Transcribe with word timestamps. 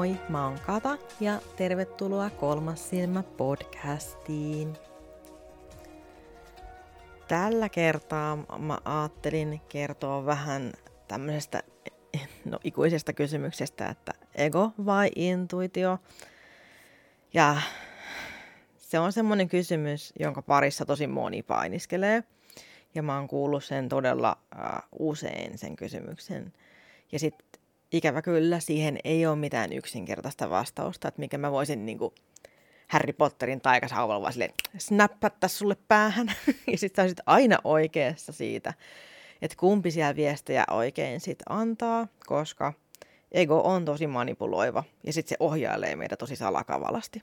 Moi, 0.00 0.16
mä 0.28 0.46
oon 0.46 0.58
Kata 0.66 0.98
ja 1.20 1.40
tervetuloa 1.56 2.30
Kolmas 2.30 2.90
silmä 2.90 3.22
podcastiin. 3.22 4.74
Tällä 7.28 7.68
kertaa 7.68 8.36
mä 8.58 8.78
ajattelin 8.84 9.60
kertoa 9.68 10.26
vähän 10.26 10.72
tämmöisestä 11.08 11.62
no, 12.44 12.58
ikuisesta 12.64 13.12
kysymyksestä, 13.12 13.88
että 13.88 14.12
ego 14.34 14.72
vai 14.86 15.10
intuitio. 15.16 15.98
Ja 17.34 17.56
se 18.76 18.98
on 18.98 19.12
semmoinen 19.12 19.48
kysymys, 19.48 20.12
jonka 20.20 20.42
parissa 20.42 20.84
tosi 20.84 21.06
moni 21.06 21.42
painiskelee. 21.42 22.24
Ja 22.94 23.02
mä 23.02 23.16
oon 23.16 23.28
kuullut 23.28 23.64
sen 23.64 23.88
todella 23.88 24.36
uh, 24.54 25.08
usein 25.08 25.58
sen 25.58 25.76
kysymyksen. 25.76 26.52
Ja 27.12 27.18
sitten 27.18 27.49
ikävä 27.92 28.22
kyllä 28.22 28.60
siihen 28.60 28.98
ei 29.04 29.26
ole 29.26 29.36
mitään 29.36 29.72
yksinkertaista 29.72 30.50
vastausta, 30.50 31.08
että 31.08 31.20
mikä 31.20 31.38
mä 31.38 31.52
voisin 31.52 31.86
niin 31.86 31.98
kuin 31.98 32.14
Harry 32.88 33.12
Potterin 33.12 33.60
taikasauvalla 33.60 34.22
vaan 34.22 34.32
silleen 34.32 34.54
snappatta 34.78 35.48
sulle 35.48 35.76
päähän. 35.88 36.32
ja 36.72 36.78
sitten 36.78 37.08
sä 37.08 37.14
aina 37.26 37.58
oikeassa 37.64 38.32
siitä, 38.32 38.74
että 39.42 39.56
kumpi 39.56 39.90
siellä 39.90 40.16
viestejä 40.16 40.64
oikein 40.70 41.20
sit 41.20 41.38
antaa, 41.48 42.08
koska 42.26 42.72
ego 43.32 43.60
on 43.64 43.84
tosi 43.84 44.06
manipuloiva 44.06 44.84
ja 45.06 45.12
sitten 45.12 45.28
se 45.28 45.36
ohjailee 45.40 45.96
meitä 45.96 46.16
tosi 46.16 46.36
salakavalasti. 46.36 47.22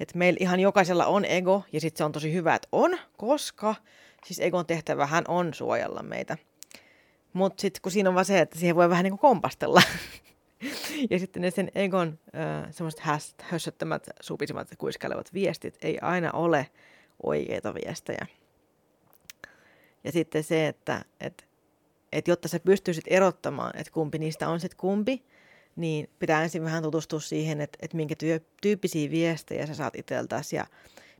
Et 0.00 0.14
meillä 0.14 0.38
ihan 0.40 0.60
jokaisella 0.60 1.06
on 1.06 1.24
ego 1.24 1.62
ja 1.72 1.80
sitten 1.80 1.98
se 1.98 2.04
on 2.04 2.12
tosi 2.12 2.32
hyvä, 2.32 2.54
että 2.54 2.68
on, 2.72 2.98
koska 3.16 3.74
siis 4.24 4.40
egon 4.40 4.66
tehtävähän 4.66 5.24
on 5.28 5.54
suojella 5.54 6.02
meitä– 6.02 6.38
mutta 7.32 7.60
sitten 7.60 7.82
kun 7.82 7.92
siinä 7.92 8.08
on 8.08 8.14
vaan 8.14 8.24
se, 8.24 8.40
että 8.40 8.58
siihen 8.58 8.76
voi 8.76 8.88
vähän 8.88 9.04
niin 9.04 9.10
kuin 9.10 9.20
kompastella. 9.20 9.82
ja 11.10 11.18
sitten 11.18 11.42
ne 11.42 11.50
sen 11.50 11.70
Egon 11.74 12.18
äh, 12.36 12.68
semmoiset 12.70 13.00
hössöttämät, 13.40 14.06
supisimmat 14.20 14.70
ja 14.70 14.76
kuiskailevat 14.76 15.34
viestit 15.34 15.78
ei 15.82 15.98
aina 15.98 16.32
ole 16.32 16.66
oikeita 17.22 17.74
viestejä. 17.74 18.26
Ja 20.04 20.12
sitten 20.12 20.44
se, 20.44 20.68
että 20.68 21.04
et, 21.20 21.48
et 22.12 22.28
jotta 22.28 22.48
sä 22.48 22.60
pystyisit 22.60 23.04
erottamaan, 23.06 23.72
että 23.76 23.92
kumpi 23.92 24.18
niistä 24.18 24.48
on 24.48 24.60
sitten 24.60 24.76
kumpi, 24.76 25.24
niin 25.76 26.10
pitää 26.18 26.42
ensin 26.42 26.64
vähän 26.64 26.82
tutustua 26.82 27.20
siihen, 27.20 27.60
että, 27.60 27.78
että 27.82 27.96
minkä 27.96 28.14
työ, 28.16 28.40
tyyppisiä 28.62 29.10
viestejä 29.10 29.66
sä 29.66 29.74
saat 29.74 29.96
itseltäsi 29.96 30.56
ja 30.56 30.66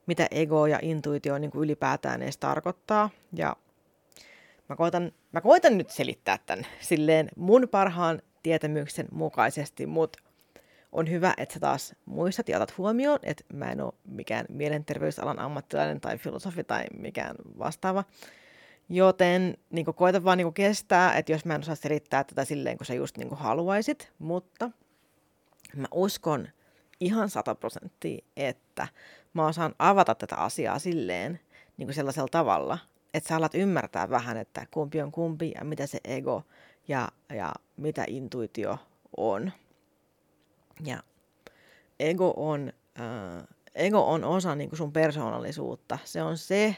mitä 0.07 0.29
ego 0.31 0.67
ja 0.67 0.79
intuitio 0.83 1.39
niin 1.39 1.51
kuin 1.51 1.65
ylipäätään 1.65 2.23
edes 2.23 2.37
tarkoittaa. 2.37 3.11
Ja 3.33 3.56
Mä 4.69 4.77
koitan, 4.77 5.12
mä 5.33 5.41
koitan 5.41 5.78
nyt 5.78 5.91
selittää 5.91 6.39
tämän 6.47 6.67
silleen 6.81 7.28
mun 7.37 7.69
parhaan 7.71 8.23
tietämyksen 8.43 9.09
mukaisesti, 9.12 9.87
mutta 9.87 10.19
on 10.93 11.11
hyvä, 11.11 11.34
että 11.37 11.53
sä 11.53 11.61
taas 11.61 11.95
muistat 12.05 12.49
ja 12.49 12.56
otat 12.56 12.78
huomioon, 12.78 13.19
että 13.22 13.45
mä 13.53 13.72
en 13.72 13.81
ole 13.81 13.93
mikään 14.05 14.47
mielenterveysalan 14.49 15.39
ammattilainen 15.39 16.01
tai 16.01 16.19
filosofi 16.19 16.65
tai 16.65 16.84
mikään 16.99 17.37
vastaava. 17.59 18.05
Joten 18.89 19.56
niin 19.71 19.87
koita 19.87 20.25
vaan 20.25 20.39
niin 20.39 20.55
kestää, 20.55 21.15
että 21.19 21.33
jos 21.33 21.45
mä 21.45 21.55
en 21.55 21.61
osaa 21.61 21.75
selittää 21.75 22.25
tätä 22.25 22.45
silleen, 22.45 22.77
kun 22.77 22.87
sä 22.87 22.95
just 22.95 23.19
niin 23.19 23.34
haluaisit, 23.34 24.12
mutta 24.19 24.71
mä 25.77 25.87
uskon 25.95 26.49
ihan 27.01 27.31
sata 27.31 27.55
prosenttia, 27.55 28.25
että 28.37 28.89
mä 29.34 29.47
osaan 29.47 29.75
avata 29.78 30.15
tätä 30.15 30.37
asiaa 30.37 30.78
silleen, 30.78 31.41
niin 31.77 31.95
sellaisella 31.95 32.28
tavalla, 32.31 32.78
että 33.15 33.28
sä 33.28 33.37
alat 33.37 33.55
ymmärtää 33.55 34.11
vähän, 34.11 34.37
että 34.37 34.67
kumpi 34.71 35.03
on 35.03 35.12
kumpi 35.12 35.53
ja 35.55 35.65
mitä 35.65 35.87
se 35.87 35.99
ego 36.05 36.43
ja, 36.89 37.09
ja 37.34 37.53
mitä 37.77 38.05
intuitio 38.09 38.78
on. 39.17 39.53
Ja 40.84 41.03
ego 42.01 42.34
on, 42.37 42.72
äh, 43.01 43.45
ego 43.75 44.11
on 44.12 44.25
osa 44.25 44.55
niin 44.55 44.77
sun 44.77 44.93
persoonallisuutta. 44.93 45.99
Se 46.05 46.22
on 46.22 46.39
se 46.39 46.77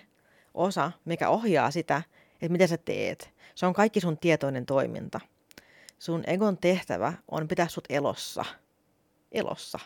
osa, 0.55 0.93
mikä 1.05 1.28
ohjaa 1.28 1.71
sitä, 1.71 2.03
että 2.33 2.53
mitä 2.53 2.67
sä 2.67 2.77
teet. 2.77 3.31
Se 3.55 3.67
on 3.67 3.75
kaikki 3.75 4.00
sun 4.00 4.19
tietoinen 4.19 4.67
toiminta. 4.67 5.21
Sun 5.99 6.25
egon 6.27 6.59
tehtävä 6.59 7.12
on 7.31 7.49
pitää 7.49 7.69
sut 7.69 7.84
elossa. 7.89 8.44
Elossa. 9.33 9.78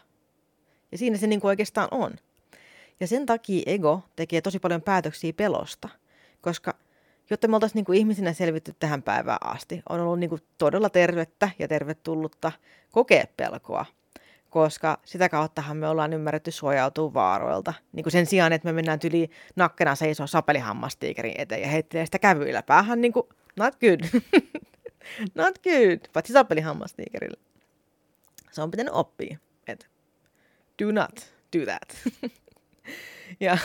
Ja 0.93 0.99
siinä 0.99 1.17
se 1.17 1.27
niin 1.27 1.41
oikeastaan 1.43 1.89
on. 1.91 2.13
Ja 3.01 3.07
sen 3.07 3.27
takia 3.27 3.63
ego 3.67 4.03
tekee 4.17 4.41
tosi 4.41 4.59
paljon 4.59 4.83
päätöksiä 4.83 5.33
pelosta– 5.33 5.89
koska 6.41 6.75
jotta 7.31 7.49
me 7.49 7.57
oltaisiin 7.57 7.85
niin 7.89 7.99
ihmisinä 7.99 8.33
selvitty 8.33 8.75
tähän 8.79 9.03
päivään 9.03 9.47
asti, 9.47 9.83
on 9.89 10.01
ollut 10.01 10.19
niin 10.19 10.31
kuin 10.31 10.43
todella 10.59 10.91
tervettä 10.91 11.51
ja 11.59 11.69
tervetullutta 11.69 12.53
kokea 12.93 13.25
pelkoa, 13.37 13.87
koska 14.51 14.99
sitä 15.05 15.29
kauttahan 15.29 15.77
me 15.77 15.89
ollaan 15.89 16.13
ymmärretty 16.13 16.51
suojautua 16.51 17.15
vaaroilta. 17.15 17.75
Niin 17.93 18.05
kuin 18.05 18.13
sen 18.13 18.27
sijaan, 18.27 18.53
että 18.53 18.69
me 18.69 18.73
mennään 18.73 18.99
yli 19.05 19.31
nakkena 19.57 19.95
seisoo 19.95 20.27
sapelihammastiikerin 20.27 21.35
eteen 21.39 21.63
ja 21.63 21.69
heittelee 21.69 22.07
sitä 22.07 22.19
kävyillä 22.19 22.63
päähän, 22.63 23.01
niin 23.01 23.13
kuin, 23.13 23.29
not 23.57 23.75
good. 23.81 24.23
not 25.35 25.59
good, 25.59 25.99
paitsi 26.13 26.33
sapelihammastiikerille. 26.33 27.41
Se 28.51 28.63
on 28.63 28.71
pitänyt 28.71 28.95
oppia, 28.95 29.39
että 29.67 29.87
do 30.83 30.93
not 30.93 31.33
do 31.57 31.65
that. 31.65 32.13
ja 33.41 33.59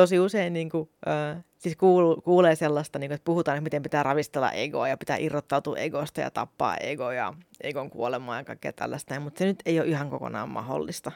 tosi 0.00 0.18
usein 0.18 0.52
niin 0.52 0.70
kuin, 0.70 0.90
äh, 1.08 1.44
siis 1.58 1.76
kuulu, 1.76 2.20
kuulee 2.20 2.56
sellaista, 2.56 2.98
niin 2.98 3.08
kuin, 3.08 3.14
että 3.14 3.24
puhutaan, 3.24 3.56
että 3.56 3.64
miten 3.64 3.82
pitää 3.82 4.02
ravistella 4.02 4.52
egoa 4.52 4.88
ja 4.88 4.96
pitää 4.96 5.16
irrottautua 5.16 5.76
egosta 5.76 6.20
ja 6.20 6.30
tappaa 6.30 6.76
ego 6.76 7.12
ja 7.12 7.34
egon 7.60 7.90
kuolemaa 7.90 8.36
ja 8.36 8.44
kaikkea 8.44 8.72
tällaista, 8.72 9.20
mutta 9.20 9.38
se 9.38 9.44
nyt 9.44 9.62
ei 9.66 9.80
ole 9.80 9.88
ihan 9.88 10.10
kokonaan 10.10 10.48
mahdollista. 10.48 11.12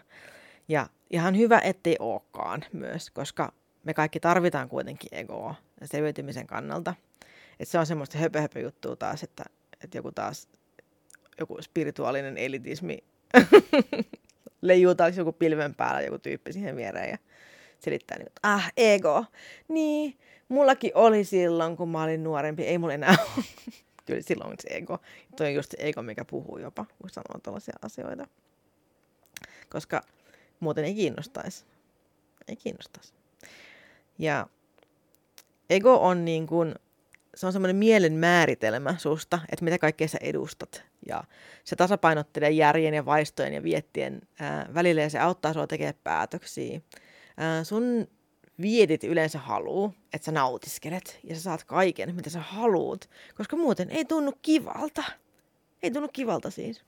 Ja 0.69 0.87
ihan 1.11 1.37
hyvä, 1.37 1.61
ettei 1.65 1.97
olekaan 1.99 2.65
myös, 2.73 3.11
koska 3.11 3.53
me 3.85 3.95
kaikki 3.95 4.21
tarvitaan 4.21 4.69
kuitenkin 4.69 5.09
egoa 5.13 5.55
selviytymisen 5.85 6.47
kannalta. 6.47 6.95
Et 7.61 7.69
se 7.69 7.79
on 7.79 7.87
semmoista 7.87 8.19
höpö, 8.19 8.41
höpö 8.41 8.61
juttua 8.61 8.97
taas, 8.97 9.23
että, 9.23 9.45
että 9.85 9.99
joku 9.99 10.13
taas 10.13 10.49
joku 11.41 11.63
spirituaalinen 11.63 12.39
elitismi 12.39 12.99
leijuu 14.63 14.95
taas 14.95 15.17
joku 15.17 15.33
pilven 15.33 15.75
päällä 15.75 16.01
joku 16.01 16.19
tyyppi 16.19 16.53
siihen 16.53 16.77
viereen 16.77 17.11
ja 17.11 17.19
selittää, 17.83 18.19
niin, 18.19 18.27
että 18.27 18.41
ah, 18.43 18.73
ego. 18.77 19.25
Niin, 19.69 20.19
mullakin 20.49 20.93
oli 20.95 21.25
silloin, 21.25 21.77
kun 21.77 21.89
mä 21.89 22.03
olin 22.03 22.25
nuorempi, 22.25 22.63
ei 22.63 22.79
mulla 22.79 22.95
enää. 22.95 23.17
Kyllä 24.07 24.23
silloin 24.23 24.57
se 24.61 24.69
ego. 24.77 24.99
Toi 25.37 25.47
on 25.47 25.55
just 25.55 25.71
se 25.71 25.77
ego, 25.81 26.03
mikä 26.03 26.25
puhuu 26.25 26.59
jopa, 26.59 26.87
kun 26.99 27.11
sanoo 27.11 27.41
tällaisia 27.43 27.75
asioita. 27.83 28.27
Koska 29.71 30.03
muuten 30.61 30.85
ei 30.85 30.95
kiinnostaisi. 30.95 31.65
Ei 32.49 32.57
kiinnostaisi. 32.57 33.15
Ja 34.19 34.47
ego 35.71 35.95
on 35.95 36.25
niin 36.25 36.47
kuin, 36.47 36.75
se 37.35 37.47
on 37.47 37.53
semmoinen 37.53 37.77
mielen 37.77 38.13
määritelmä 38.13 38.99
susta, 38.99 39.39
että 39.53 39.65
mitä 39.65 39.79
kaikkea 39.79 40.09
sä 40.09 40.19
edustat. 40.21 40.83
Ja 41.09 41.25
se 41.65 41.77
tasapainottelee 41.77 42.51
järjen 42.51 42.95
ja 42.95 43.05
vaistojen 43.05 43.55
ja 43.55 43.63
viettien 43.63 44.21
ää, 44.41 44.69
välillä 44.75 45.03
ja 45.03 45.11
se 45.11 45.19
auttaa 45.19 45.53
sua 45.53 45.67
tekemään 45.67 45.95
päätöksiä 46.05 46.81
sun 47.63 48.07
viedit 48.63 49.05
yleensä 49.05 49.39
haluu, 49.39 49.95
että 50.13 50.25
sä 50.25 50.33
nautiskelet 50.33 51.21
ja 51.25 51.35
sä 51.35 51.41
saat 51.41 51.65
kaiken, 51.65 52.15
mitä 52.15 52.31
sä 52.31 52.41
haluut, 52.41 53.11
koska 53.35 53.57
muuten 53.57 53.91
ei 53.91 54.05
tunnu 54.05 54.33
kivalta. 54.43 55.05
Ei 55.83 55.91
tunnu 55.91 56.09
kivalta 56.13 56.51
siis. 56.51 56.85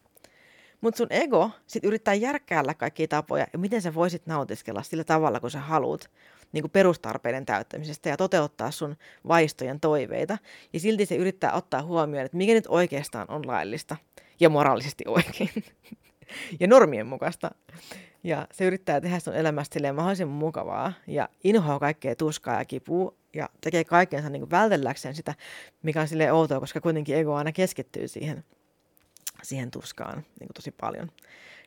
Mutta 0.80 0.98
sun 0.98 1.06
ego 1.10 1.50
sit 1.66 1.84
yrittää 1.84 2.14
järkkäällä 2.14 2.74
kaikkia 2.74 3.08
tapoja 3.08 3.46
ja 3.52 3.58
miten 3.58 3.82
sä 3.82 3.94
voisit 3.94 4.26
nautiskella 4.26 4.82
sillä 4.82 5.04
tavalla, 5.04 5.40
kun 5.40 5.50
sä 5.50 5.60
haluut 5.60 6.10
niin 6.52 6.62
kuin 6.62 6.70
perustarpeiden 6.70 7.46
täyttämisestä 7.46 8.08
ja 8.08 8.16
toteuttaa 8.16 8.70
sun 8.70 8.96
vaistojen 9.28 9.80
toiveita. 9.80 10.38
Ja 10.72 10.80
silti 10.80 11.06
se 11.06 11.16
yrittää 11.16 11.52
ottaa 11.52 11.82
huomioon, 11.82 12.26
että 12.26 12.36
mikä 12.36 12.52
nyt 12.52 12.66
oikeastaan 12.68 13.30
on 13.30 13.46
laillista 13.46 13.96
ja 14.40 14.48
moraalisesti 14.48 15.04
oikein 15.06 15.50
ja 16.60 16.66
normien 16.66 17.06
mukaista. 17.06 17.50
Ja 18.24 18.48
se 18.52 18.64
yrittää 18.64 19.00
tehdä 19.00 19.18
sun 19.18 19.34
elämästä 19.34 19.92
mahdollisimman 19.92 20.36
mukavaa 20.36 20.92
ja 21.06 21.28
inhoaa 21.44 21.78
kaikkea 21.78 22.16
tuskaa 22.16 22.58
ja 22.58 22.64
kipua 22.64 23.14
ja 23.34 23.48
tekee 23.60 23.84
kaikensa 23.84 24.30
niin 24.30 24.50
vältelläkseen 24.50 25.14
sitä, 25.14 25.34
mikä 25.82 26.00
on 26.00 26.08
silleen 26.08 26.34
outoa, 26.34 26.60
koska 26.60 26.80
kuitenkin 26.80 27.16
ego 27.16 27.34
aina 27.34 27.52
keskittyy 27.52 28.08
siihen, 28.08 28.44
siihen 29.42 29.70
tuskaan 29.70 30.24
niin 30.40 30.48
tosi 30.54 30.70
paljon. 30.70 31.10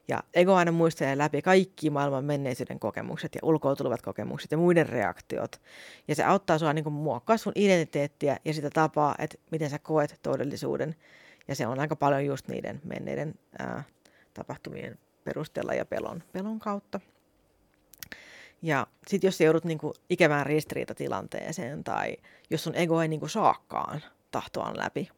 Ja 0.07 0.23
ego 0.33 0.53
aina 0.53 0.71
muistelee 0.71 1.17
läpi 1.17 1.41
kaikki 1.41 1.89
maailman 1.89 2.25
menneisyyden 2.25 2.79
kokemukset 2.79 3.35
ja 3.35 3.41
ulkoutulevat 3.43 4.01
kokemukset 4.01 4.51
ja 4.51 4.57
muiden 4.57 4.89
reaktiot. 4.89 5.61
Ja 6.07 6.15
se 6.15 6.23
auttaa 6.23 6.59
sua 6.59 6.73
niin 6.73 6.93
muokkaa 6.93 7.37
sun 7.37 7.53
identiteettiä 7.55 8.37
ja 8.45 8.53
sitä 8.53 8.69
tapaa, 8.69 9.15
että 9.19 9.37
miten 9.51 9.69
sä 9.69 9.79
koet 9.79 10.19
todellisuuden. 10.21 10.95
Ja 11.47 11.55
se 11.55 11.67
on 11.67 11.79
aika 11.79 11.95
paljon 11.95 12.25
just 12.25 12.47
niiden 12.47 12.81
menneiden 12.83 13.35
ää, 13.59 13.83
tapahtumien 14.37 14.99
perusteella 15.23 15.73
ja 15.73 15.85
pelon, 15.85 16.23
pelon 16.31 16.59
kautta. 16.59 16.99
Ja 18.61 18.87
sitten 19.07 19.27
jos 19.27 19.41
joudut 19.41 19.63
niinku 19.63 19.93
ikävään 20.09 20.45
ristiriitatilanteeseen 20.45 21.83
tai 21.83 22.17
jos 22.49 22.63
sun 22.63 22.75
ego 22.75 23.01
ei 23.01 23.07
niinku 23.07 23.27
saakaan 23.27 24.01
tahtoaan 24.31 24.77
läpi 24.77 25.09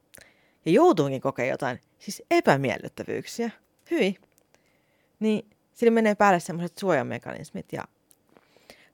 ja 0.65 0.71
joutuukin 0.71 1.21
kokea 1.21 1.45
jotain 1.45 1.79
siis 1.99 2.23
epämiellyttävyyksiä, 2.31 3.51
hyi, 3.91 4.15
niin 5.19 5.49
sillä 5.73 5.91
menee 5.91 6.15
päälle 6.15 6.39
semmoiset 6.39 6.77
suojamekanismit 6.77 7.73
ja 7.73 7.83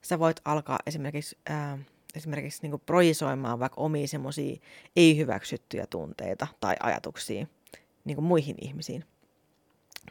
sä 0.02 0.20
voit 0.20 0.42
alkaa 0.46 0.80
esimerkiksi, 0.86 1.38
ää, 1.50 1.78
esimerkiksi 2.16 2.68
niin 2.68 2.82
projisoimaan 2.86 3.60
vaikka 3.60 3.82
omia 3.82 4.08
semmoisia 4.08 4.56
ei-hyväksyttyjä 4.96 5.88
tunteita 5.90 6.48
tai 6.60 6.76
ajatuksia 6.80 7.48
niin 8.06 8.24
muihin 8.24 8.56
ihmisiin. 8.62 9.06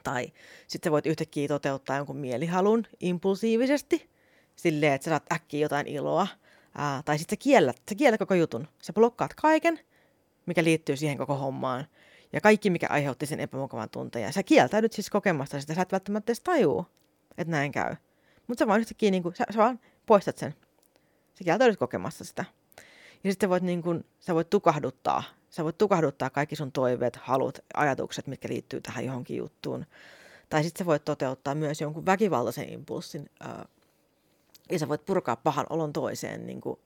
Tai 0.02 0.32
sitten 0.67 0.93
voit 0.93 1.06
yhtäkkiä 1.06 1.49
toteuttaa 1.49 1.96
jonkun 1.96 2.17
mielihalun 2.17 2.87
impulsiivisesti, 3.00 4.11
silleen, 4.56 4.93
että 4.93 5.05
sä 5.05 5.11
saat 5.11 5.32
äkkiä 5.32 5.61
jotain 5.61 5.87
iloa. 5.87 6.26
Ää, 6.79 7.02
tai 7.05 7.19
sitten 7.19 7.37
sä 7.37 7.43
kiellät, 7.43 7.76
sä 7.88 7.94
kiellät 7.94 8.19
koko 8.19 8.35
jutun. 8.35 8.69
Sä 8.82 8.93
blokkaat 8.93 9.35
kaiken, 9.35 9.81
mikä 10.46 10.64
liittyy 10.64 10.96
siihen 10.96 11.19
koko 11.19 11.35
hommaan. 11.35 11.87
Ja 12.32 12.41
kaikki, 12.41 12.70
mikä 12.70 12.87
aiheutti 12.91 13.26
sen 13.26 13.41
epämukavan 13.41 13.91
tunteen. 13.91 14.23
Ja 14.23 14.32
sä 14.32 14.43
kieltäydyt 14.43 14.93
siis 14.93 15.11
kokemasta 15.11 15.61
sitä. 15.61 15.75
Sä 15.75 15.82
et 15.82 15.93
välttämättä 15.93 16.31
edes 16.31 16.41
tajuu, 16.41 16.87
että 17.38 17.50
näin 17.50 17.73
käy. 17.73 17.96
Mutta 18.46 18.62
sä 18.62 18.67
vaan 18.67 18.81
yhtäkkiä, 18.81 19.11
niin 19.11 19.23
kuin, 19.23 19.35
sä, 19.35 19.44
sä 19.50 19.58
vaan 19.58 19.81
poistat 20.06 20.38
sen. 20.38 20.55
Sä 21.35 21.44
kieltäydyt 21.44 21.79
kokemasta 21.79 22.25
sitä. 22.25 22.44
Ja 23.25 23.32
sitten 23.32 23.50
voit, 23.50 23.62
niin 23.62 23.82
kuin, 23.82 24.05
sä 24.20 24.35
voit 24.35 24.50
tukahduttaa. 24.50 25.23
Sä 25.55 25.65
voit 25.65 25.79
tukahduttaa 25.79 26.31
kaikki 26.31 26.56
sun 26.56 26.73
toiveet, 26.73 27.17
halut, 27.17 27.59
ajatukset, 27.75 28.27
mitkä 28.27 28.49
liittyy 28.49 28.81
tähän 28.81 29.05
johonkin 29.05 29.37
juttuun. 29.37 29.87
Tai 30.49 30.62
sitten 30.65 30.85
sä 30.85 30.87
voit 30.87 31.05
toteuttaa 31.05 31.55
myös 31.55 31.81
jonkun 31.81 32.06
väkivaltaisen 32.06 32.73
impulssin. 32.73 33.31
Ja 34.71 34.79
sä 34.79 34.89
voit 34.89 35.05
purkaa 35.05 35.37
pahan 35.37 35.67
olon 35.71 35.93
toiseen. 35.93 36.47
Niin 36.47 36.61
kuin, 36.61 36.79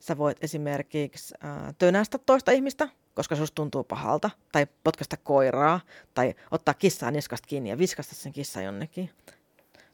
sä 0.00 0.18
voit 0.18 0.44
esimerkiksi 0.44 1.34
ää, 1.40 1.74
tönästä 1.78 2.18
toista 2.18 2.50
ihmistä, 2.50 2.88
koska 3.14 3.36
susta 3.36 3.54
tuntuu 3.54 3.84
pahalta, 3.84 4.30
tai 4.52 4.66
potkasta 4.84 5.16
koiraa, 5.16 5.80
tai 6.14 6.34
ottaa 6.50 6.74
kissaa 6.74 7.10
niskasta 7.10 7.46
kiinni 7.46 7.70
ja 7.70 7.78
viskasta 7.78 8.14
sen 8.14 8.32
kissa 8.32 8.62
jonnekin. 8.62 9.10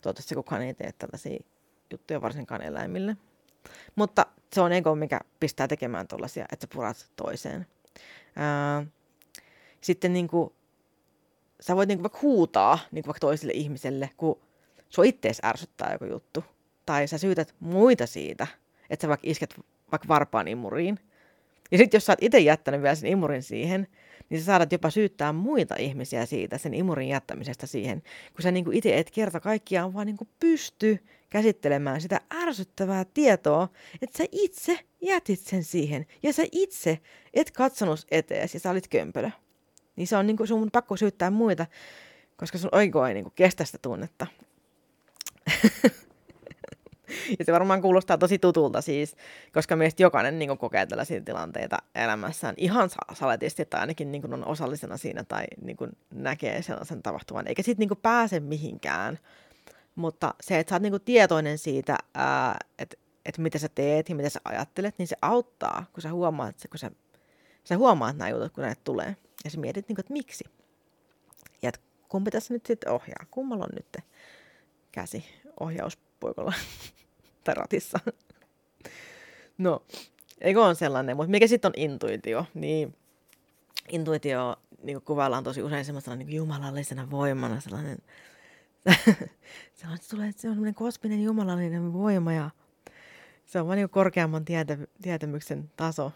Toivottavasti 0.00 0.34
kukaan 0.34 0.62
ei 0.62 0.74
tee 0.74 0.92
tällaisia 0.92 1.44
juttuja 1.90 2.22
varsinkaan 2.22 2.62
eläimille. 2.62 3.16
Mutta 3.94 4.26
se 4.52 4.60
on 4.60 4.72
ego, 4.72 4.94
mikä 4.94 5.20
pistää 5.40 5.68
tekemään 5.68 6.08
tuollaisia, 6.08 6.46
että 6.52 6.64
sä 6.64 6.74
purat 6.74 7.10
toiseen. 7.16 7.66
Ää, 8.36 8.86
sitten 9.80 10.12
niin 10.12 10.28
kuin, 10.28 10.52
sä 11.60 11.76
voit 11.76 11.88
niin 11.88 11.98
kuin 11.98 12.02
vaikka 12.02 12.18
huutaa 12.22 12.78
niin 12.92 13.02
kuin 13.02 13.06
vaikka 13.06 13.20
toiselle 13.20 13.52
ihmiselle, 13.52 14.10
kun 14.16 14.40
sua 14.88 15.04
ittees 15.04 15.40
ärsyttää 15.44 15.92
joku 15.92 16.04
juttu. 16.04 16.44
Tai 16.86 17.08
sä 17.08 17.18
syytät 17.18 17.54
muita 17.60 18.06
siitä, 18.06 18.46
että 18.90 19.04
sä 19.04 19.08
vaikka 19.08 19.26
isket 19.30 19.60
vaikka 19.92 20.08
varpaan 20.08 20.48
imuriin. 20.48 20.98
Ja 21.70 21.78
sitten 21.78 21.98
jos 21.98 22.06
sä 22.06 22.12
oot 22.12 22.22
itse 22.22 22.38
jättänyt 22.38 22.82
vielä 22.82 22.94
sen 22.94 23.10
imurin 23.10 23.42
siihen, 23.42 23.86
niin 24.30 24.40
sä 24.40 24.46
saadat 24.46 24.72
jopa 24.72 24.90
syyttää 24.90 25.32
muita 25.32 25.74
ihmisiä 25.78 26.26
siitä, 26.26 26.58
sen 26.58 26.74
imurin 26.74 27.08
jättämisestä 27.08 27.66
siihen, 27.66 28.02
kun 28.32 28.42
sä 28.42 28.50
niin 28.50 28.72
itse 28.72 28.98
et 28.98 29.10
kerta 29.10 29.40
kaikkiaan 29.40 29.94
vaan 29.94 30.06
niin 30.06 30.16
pysty 30.40 30.98
käsittelemään 31.30 32.00
sitä 32.00 32.20
ärsyttävää 32.34 33.04
tietoa, 33.14 33.68
että 34.02 34.18
sä 34.18 34.24
itse 34.32 34.78
jätit 35.00 35.40
sen 35.40 35.64
siihen, 35.64 36.06
ja 36.22 36.32
sä 36.32 36.42
itse 36.52 36.98
et 37.34 37.50
katsonut 37.50 38.06
etees, 38.10 38.54
ja 38.54 38.60
sä 38.60 38.70
olit 38.70 38.88
kömpelö. 38.88 39.30
Niin 39.96 40.06
se 40.06 40.16
on 40.16 40.26
niin 40.26 40.36
kuin 40.36 40.48
sun 40.48 40.70
pakko 40.70 40.96
syyttää 40.96 41.30
muita, 41.30 41.66
koska 42.36 42.58
sun 42.58 42.70
oiko 42.72 43.06
ei 43.06 43.14
niin 43.14 43.32
kestä 43.34 43.64
sitä 43.64 43.78
tunnetta. 43.82 44.26
ja 47.38 47.44
se 47.44 47.52
varmaan 47.52 47.82
kuulostaa 47.82 48.18
tosi 48.18 48.38
tutulta 48.38 48.80
siis, 48.80 49.16
koska 49.52 49.76
meistä 49.76 50.02
jokainen 50.02 50.38
niin 50.38 50.48
kuin, 50.48 50.58
kokee 50.58 50.86
tällaisia 50.86 51.20
tilanteita 51.20 51.78
elämässään 51.94 52.54
ihan 52.58 52.90
saletisti 53.12 53.64
tai 53.64 53.80
ainakin 53.80 54.12
niin 54.12 54.22
kuin, 54.22 54.34
on 54.34 54.46
osallisena 54.46 54.96
siinä 54.96 55.24
tai 55.24 55.44
niin 55.62 55.76
kuin, 55.76 55.90
näkee 56.14 56.62
sellaisen 56.62 57.02
tapahtuman, 57.02 57.48
eikä 57.48 57.62
sitten 57.62 57.88
niin 57.88 57.98
pääse 58.02 58.40
mihinkään. 58.40 59.18
Mutta 59.94 60.34
se, 60.40 60.58
että 60.58 60.70
sä 60.70 60.74
oot 60.74 60.82
niin 60.82 60.92
kuin, 60.92 61.02
tietoinen 61.02 61.58
siitä, 61.58 61.98
että 62.78 62.96
että 63.26 63.42
mitä 63.42 63.58
sä 63.58 63.68
teet 63.68 64.08
ja 64.08 64.14
mitä 64.14 64.28
sä 64.28 64.40
ajattelet, 64.44 64.94
niin 64.98 65.08
se 65.08 65.16
auttaa, 65.22 65.86
kun 65.92 66.02
sä 66.02 66.12
huomaat, 66.12 66.56
kun 66.70 66.78
sä, 66.78 66.90
sä 67.64 67.76
huomaat 67.76 68.16
nämä 68.16 68.28
jutut, 68.28 68.52
kun 68.52 68.62
näitä 68.62 68.80
tulee. 68.84 69.16
Ja 69.44 69.50
sä 69.50 69.60
mietit, 69.60 69.88
niin 69.88 69.96
kuin, 69.96 70.02
että 70.02 70.12
miksi. 70.12 70.44
Ja 71.62 71.68
että 71.68 71.80
kumpi 72.08 72.30
tässä 72.30 72.54
nyt 72.54 72.66
sitten 72.66 72.92
ohjaa? 72.92 73.26
Kummalla 73.30 73.64
on 73.64 73.70
nyt 73.74 74.04
käsi 74.92 75.24
ohjauspuikolla? 75.60 76.52
ratissa. 77.52 77.98
No, 79.58 79.82
eikö 80.40 80.62
on 80.62 80.76
sellainen, 80.76 81.16
mutta 81.16 81.30
mikä 81.30 81.46
sitten 81.46 81.68
on 81.68 81.72
intuitio? 81.76 82.46
Niin 82.54 82.94
intuitio 83.88 84.56
niin 84.82 85.02
kuvaillaan 85.02 85.44
tosi 85.44 85.62
usein 85.62 85.84
semmoisena 85.84 86.16
niin 86.16 86.32
jumalallisena 86.32 87.10
voimana, 87.10 87.60
sellainen, 87.60 87.98
se 89.74 89.86
on, 89.86 89.98
tulee, 90.10 90.32
se 90.36 90.48
on 90.48 90.54
sellainen 90.54 90.74
kosminen 90.74 91.22
jumalallinen 91.22 91.92
voima 91.92 92.32
ja 92.32 92.50
se 93.46 93.60
on 93.60 93.66
vain 93.66 93.76
niin 93.76 93.90
korkeamman 93.90 94.44
tietä, 94.44 94.78
tietämyksen 95.02 95.70
taso. 95.76 96.12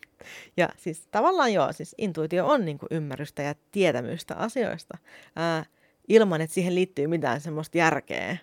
ja 0.56 0.68
siis 0.76 1.06
tavallaan 1.10 1.52
joo, 1.52 1.72
siis 1.72 1.94
intuitio 1.98 2.46
on 2.46 2.64
niin 2.64 2.78
ymmärrystä 2.90 3.42
ja 3.42 3.54
tietämystä 3.72 4.34
asioista, 4.36 4.98
ää, 5.36 5.64
ilman 6.08 6.40
että 6.40 6.54
siihen 6.54 6.74
liittyy 6.74 7.06
mitään 7.06 7.40
semmoista 7.40 7.78
järkeä 7.78 8.36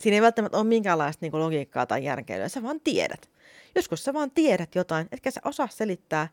Siinä 0.00 0.14
ei 0.14 0.22
välttämättä 0.22 0.58
ole 0.58 0.66
minkäänlaista 0.66 1.26
niin 1.26 1.40
logiikkaa 1.40 1.86
tai 1.86 2.04
järkeilyä, 2.04 2.48
sä 2.48 2.62
vaan 2.62 2.80
tiedät. 2.80 3.30
Joskus 3.74 4.04
sä 4.04 4.14
vaan 4.14 4.30
tiedät 4.30 4.74
jotain, 4.74 5.08
etkä 5.12 5.30
sä 5.30 5.40
osaa 5.44 5.68
selittää, 5.68 6.28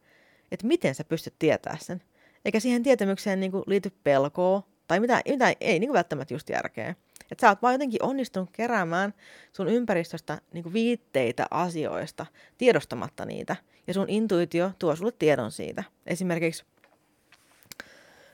että 0.52 0.68
miten 0.68 0.96
sä 0.96 1.04
pystyt 1.04 1.34
tietää 1.40 1.78
sen. 1.82 2.02
Eikä 2.46 2.60
siihen 2.60 2.84
tietämykseen 2.84 3.40
niin 3.40 3.52
kuin, 3.52 3.64
liity 3.68 3.92
pelkoa 4.04 4.64
tai 4.88 5.00
mitä, 5.00 5.22
mitä 5.30 5.54
ei 5.62 5.80
niin 5.80 5.88
kuin 5.88 5.94
välttämättä 5.94 6.34
just 6.34 6.50
järkeä. 6.50 6.96
Että 7.32 7.42
sä 7.42 7.50
oot 7.50 7.62
vaan 7.62 7.74
jotenkin 7.74 8.04
onnistunut 8.04 8.50
keräämään 8.52 9.14
sun 9.54 9.68
ympäristöstä 9.68 10.42
niin 10.54 10.74
viitteitä 10.74 11.46
asioista, 11.52 12.26
tiedostamatta 12.58 13.26
niitä. 13.26 13.56
Ja 13.88 13.94
sun 13.94 14.10
intuitio 14.10 14.72
tuo 14.80 14.96
sulle 14.96 15.12
tiedon 15.12 15.52
siitä. 15.52 15.84
Esimerkiksi, 16.06 16.66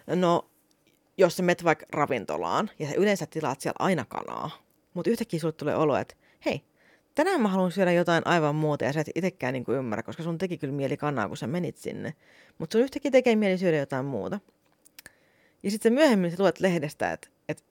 no, 0.08 0.50
jos 1.18 1.38
sä 1.38 1.44
met 1.44 1.64
vaikka 1.64 1.86
ravintolaan 1.94 2.70
ja 2.80 2.88
sä 2.88 2.94
yleensä 2.98 3.26
tilaat 3.26 3.62
siellä 3.62 3.78
aina 3.80 4.06
kanaa, 4.06 4.52
mutta 4.94 5.12
yhtäkkiä 5.12 5.40
sulle 5.40 5.54
tulee 5.54 5.76
olo, 5.76 5.98
että 5.98 6.16
hei, 6.46 6.62
tänään 7.16 7.42
mä 7.42 7.48
haluan 7.48 7.72
syödä 7.72 7.92
jotain 7.92 8.28
aivan 8.28 8.56
muuta 8.56 8.86
ja 8.86 8.94
sä 8.94 9.00
et 9.02 9.10
itsekään 9.16 9.54
niin 9.54 9.66
ymmärrä, 9.68 10.04
koska 10.04 10.24
sun 10.24 10.38
teki 10.38 10.58
kyllä 10.58 10.74
mieli 10.74 10.98
kanaa, 10.98 11.28
kun 11.28 11.38
sä 11.38 11.48
menit 11.48 11.78
sinne. 11.78 12.14
Mutta 12.58 12.74
sun 12.74 12.82
yhtäkkiä 12.82 13.12
tekee 13.12 13.36
mieli 13.36 13.58
syödä 13.58 13.78
jotain 13.78 14.06
muuta. 14.06 14.40
Ja 15.64 15.72
sitten 15.72 15.94
myöhemmin 15.94 16.32
sä 16.32 16.38
luet 16.40 16.60
lehdestä, 16.60 17.12
että 17.12 17.28
et, 17.50 17.64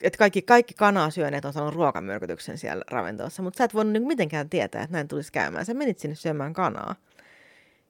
et 0.00 0.16
kaikki, 0.16 0.42
kaikki 0.42 0.74
kanaa 0.74 1.10
syöneet 1.10 1.44
on 1.44 1.52
saanut 1.52 1.74
ruokamyrkytyksen 1.74 2.58
siellä 2.58 2.84
ravintolassa, 2.90 3.42
mutta 3.42 3.58
sä 3.58 3.64
et 3.64 3.74
voinut 3.74 3.92
niin 3.92 4.06
mitenkään 4.06 4.50
tietää, 4.50 4.82
että 4.82 4.92
näin 4.92 5.08
tulisi 5.08 5.32
käymään. 5.32 5.66
Sä 5.66 5.74
menit 5.74 5.98
sinne 5.98 6.14
syömään 6.14 6.52
kanaa. 6.52 6.94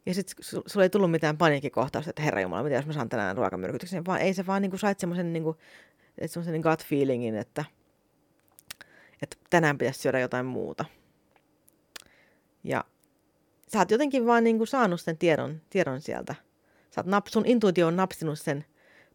Ja 0.06 0.14
sitten 0.14 0.44
sulla 0.66 0.82
ei 0.82 0.90
tullut 0.90 1.10
mitään 1.10 1.38
paniikkikohtausta, 1.38 2.10
että 2.10 2.22
herra 2.22 2.40
Jumala, 2.40 2.62
mitä 2.62 2.76
jos 2.76 2.86
mä 2.86 2.92
saan 2.92 3.08
tänään 3.08 3.36
ruokamyrkytyksen, 3.36 4.06
vaan 4.06 4.20
ei 4.20 4.34
se 4.34 4.46
vaan 4.46 4.62
niin 4.62 4.70
kuin 4.70 4.80
sait 4.80 5.00
semmoisen 5.00 5.32
niin 5.32 5.42
kuin, 5.42 5.56
gut 6.62 6.84
feelingin, 6.84 7.36
että– 7.36 7.64
että 9.24 9.36
tänään 9.50 9.78
pitäisi 9.78 10.00
syödä 10.00 10.20
jotain 10.20 10.46
muuta. 10.46 10.84
Ja 12.64 12.84
sä 13.72 13.78
oot 13.78 13.90
jotenkin 13.90 14.26
vaan 14.26 14.44
niin 14.44 14.58
kuin 14.58 14.68
saanut 14.68 15.00
sen 15.00 15.18
tiedon, 15.18 15.60
tiedon 15.70 16.00
sieltä. 16.00 16.34
Sä 16.90 17.00
oot 17.00 17.06
nap, 17.06 17.26
sun 17.26 17.46
intuitio 17.46 17.86
on 17.86 17.96
napsinut 17.96 18.40
sen 18.40 18.64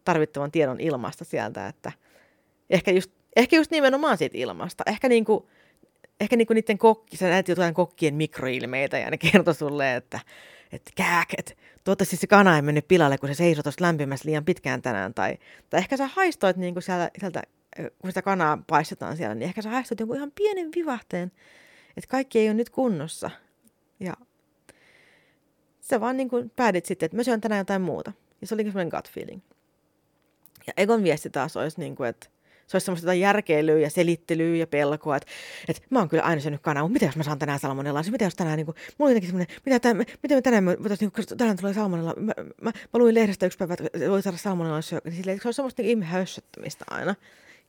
tarvittavan 0.06 0.52
tiedon 0.52 0.80
ilmasta 0.80 1.26
sieltä, 1.26 1.68
että 1.68 1.92
ehkä 2.70 2.92
just, 2.92 3.12
ehkä 3.36 3.56
just 3.56 3.72
nimenomaan 3.72 4.18
siitä 4.18 4.38
ilmasta. 4.38 4.84
Ehkä 4.88 5.10
niin 5.10 5.26
kuin, 5.26 5.46
ehkä 6.20 6.36
niin 6.36 6.48
kuin 6.48 6.56
niiden 6.56 6.78
kokki, 6.78 7.18
sä 7.18 7.30
näet 7.30 7.48
jotain 7.48 7.74
kokkien 7.74 8.16
mikroilmeitä 8.16 8.98
ja 8.98 9.12
ne 9.12 9.18
kertoo 9.18 9.54
sulle, 9.54 9.96
että, 9.96 10.20
että 10.72 10.92
kääk, 10.96 11.28
että 11.38 11.54
toivottavasti 11.84 12.18
se 12.18 12.28
kana 12.28 12.56
ei 12.56 12.62
mennyt 12.62 12.88
pilalle, 12.88 13.18
kun 13.18 13.30
se 13.30 13.36
seisoi 13.36 13.64
tuossa 13.64 13.86
lämpimässä 13.86 14.30
liian 14.30 14.46
pitkään 14.46 14.82
tänään. 14.82 15.14
Tai, 15.14 15.38
tai 15.70 15.80
ehkä 15.80 15.98
sä 15.98 16.08
haistoit 16.08 16.58
niin 16.58 16.74
kuin 16.74 16.84
sieltä, 16.84 17.12
sieltä 17.20 17.44
kun 17.76 18.10
sitä 18.10 18.22
kanaa 18.22 18.64
paistetaan 18.68 19.18
siellä, 19.18 19.36
niin 19.36 19.48
ehkä 19.48 19.62
sä 19.62 19.70
haistut 19.70 20.00
jonkun 20.00 20.18
ihan 20.18 20.32
pienen 20.32 20.70
vivahteen, 20.76 21.32
että 21.98 22.08
kaikki 22.08 22.40
ei 22.40 22.48
ole 22.48 22.54
nyt 22.54 22.70
kunnossa. 22.70 23.32
Ja 24.00 24.14
sä 25.80 26.00
vaan 26.00 26.18
niin 26.18 26.30
kuin 26.30 26.50
päädit 26.50 26.86
sitten, 26.86 27.06
että 27.06 27.18
mä 27.18 27.24
syön 27.24 27.42
tänään 27.42 27.60
jotain 27.60 27.82
muuta. 27.82 28.14
Ja 28.42 28.48
se 28.48 28.54
oli 28.54 28.64
semmoinen 28.64 28.90
gut 28.90 29.10
feeling. 29.10 29.42
Ja 30.68 30.74
Egon 30.78 31.04
viesti 31.04 31.30
taas 31.30 31.58
olisi 31.58 31.80
niin 31.80 31.96
kuin, 31.96 32.10
että 32.10 32.30
se 32.68 32.76
olisi 32.76 32.86
semmoista 32.86 33.14
järkeilyä 33.14 33.80
ja 33.80 33.90
selittelyä 33.90 34.56
ja 34.56 34.68
pelkoa, 34.68 35.16
että, 35.16 35.32
että 35.68 35.82
mä 35.90 36.00
oon 36.00 36.10
kyllä 36.10 36.24
aina 36.24 36.42
syönyt 36.42 36.62
kanaa, 36.62 36.84
mutta 36.84 36.94
mitä 36.94 37.06
jos 37.06 37.16
mä 37.16 37.24
saan 37.24 37.40
tänään 37.40 37.60
salmonellaa? 37.60 38.04
Mitä 38.12 38.26
jos 38.26 38.36
tänään, 38.36 38.58
niin 38.58 38.66
kuin, 38.66 38.76
mulla 38.98 39.10
on 39.10 39.12
jotenkin 39.12 39.30
semmoinen, 39.30 39.56
mitä, 39.66 39.80
tämän, 39.80 40.06
mitä 40.24 40.36
me 40.36 40.42
tänään, 40.42 40.66
voitaisiin, 40.66 41.12
niin 41.18 41.38
tänään 41.38 41.58
tulee 41.58 41.74
salmonella, 41.74 42.14
mä, 42.18 42.34
mä, 42.62 42.72
mä, 42.94 43.00
luin 43.00 43.16
lehdestä 43.16 43.46
yksi 43.46 43.58
päivä, 43.58 43.74
että 43.74 44.10
voi 44.10 44.22
saada 44.22 44.38
salmonella 44.38 44.80
niin 45.04 45.40
se 45.42 45.48
on 45.48 45.54
semmoista 45.54 45.82
niin 45.82 45.90
ihme 45.90 46.06
aina 46.90 47.16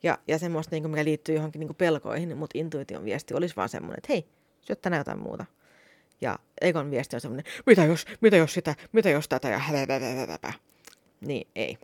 ja, 0.03 0.19
ja 0.29 0.39
semmoista, 0.39 0.75
niin 0.75 0.83
kuin, 0.83 0.91
mikä 0.91 1.05
liittyy 1.05 1.35
johonkin 1.35 1.61
niin 1.61 1.69
kuin 1.69 1.77
pelkoihin, 1.77 2.37
mutta 2.37 2.59
intuition 2.59 3.05
viesti 3.05 3.35
olisi 3.35 3.57
vaan 3.57 3.69
semmoinen, 3.69 3.99
että 3.99 4.13
hei, 4.13 4.27
syö 4.63 4.77
tänään 4.77 5.01
jotain 5.01 5.19
muuta. 5.19 5.45
Ja 6.21 6.39
Egon 6.61 6.91
viesti 6.91 7.17
on 7.17 7.21
semmoinen, 7.21 7.53
mitä 7.67 7.85
jos, 7.85 8.07
mitä 8.21 8.37
jos 8.37 8.55
sitä, 8.55 8.75
mitä 8.93 9.11
jos 9.11 9.29
tätä 9.29 9.49
ja 9.49 9.59
hävävävävävä. 9.59 10.53
Niin 11.21 11.49
ei. 11.55 11.79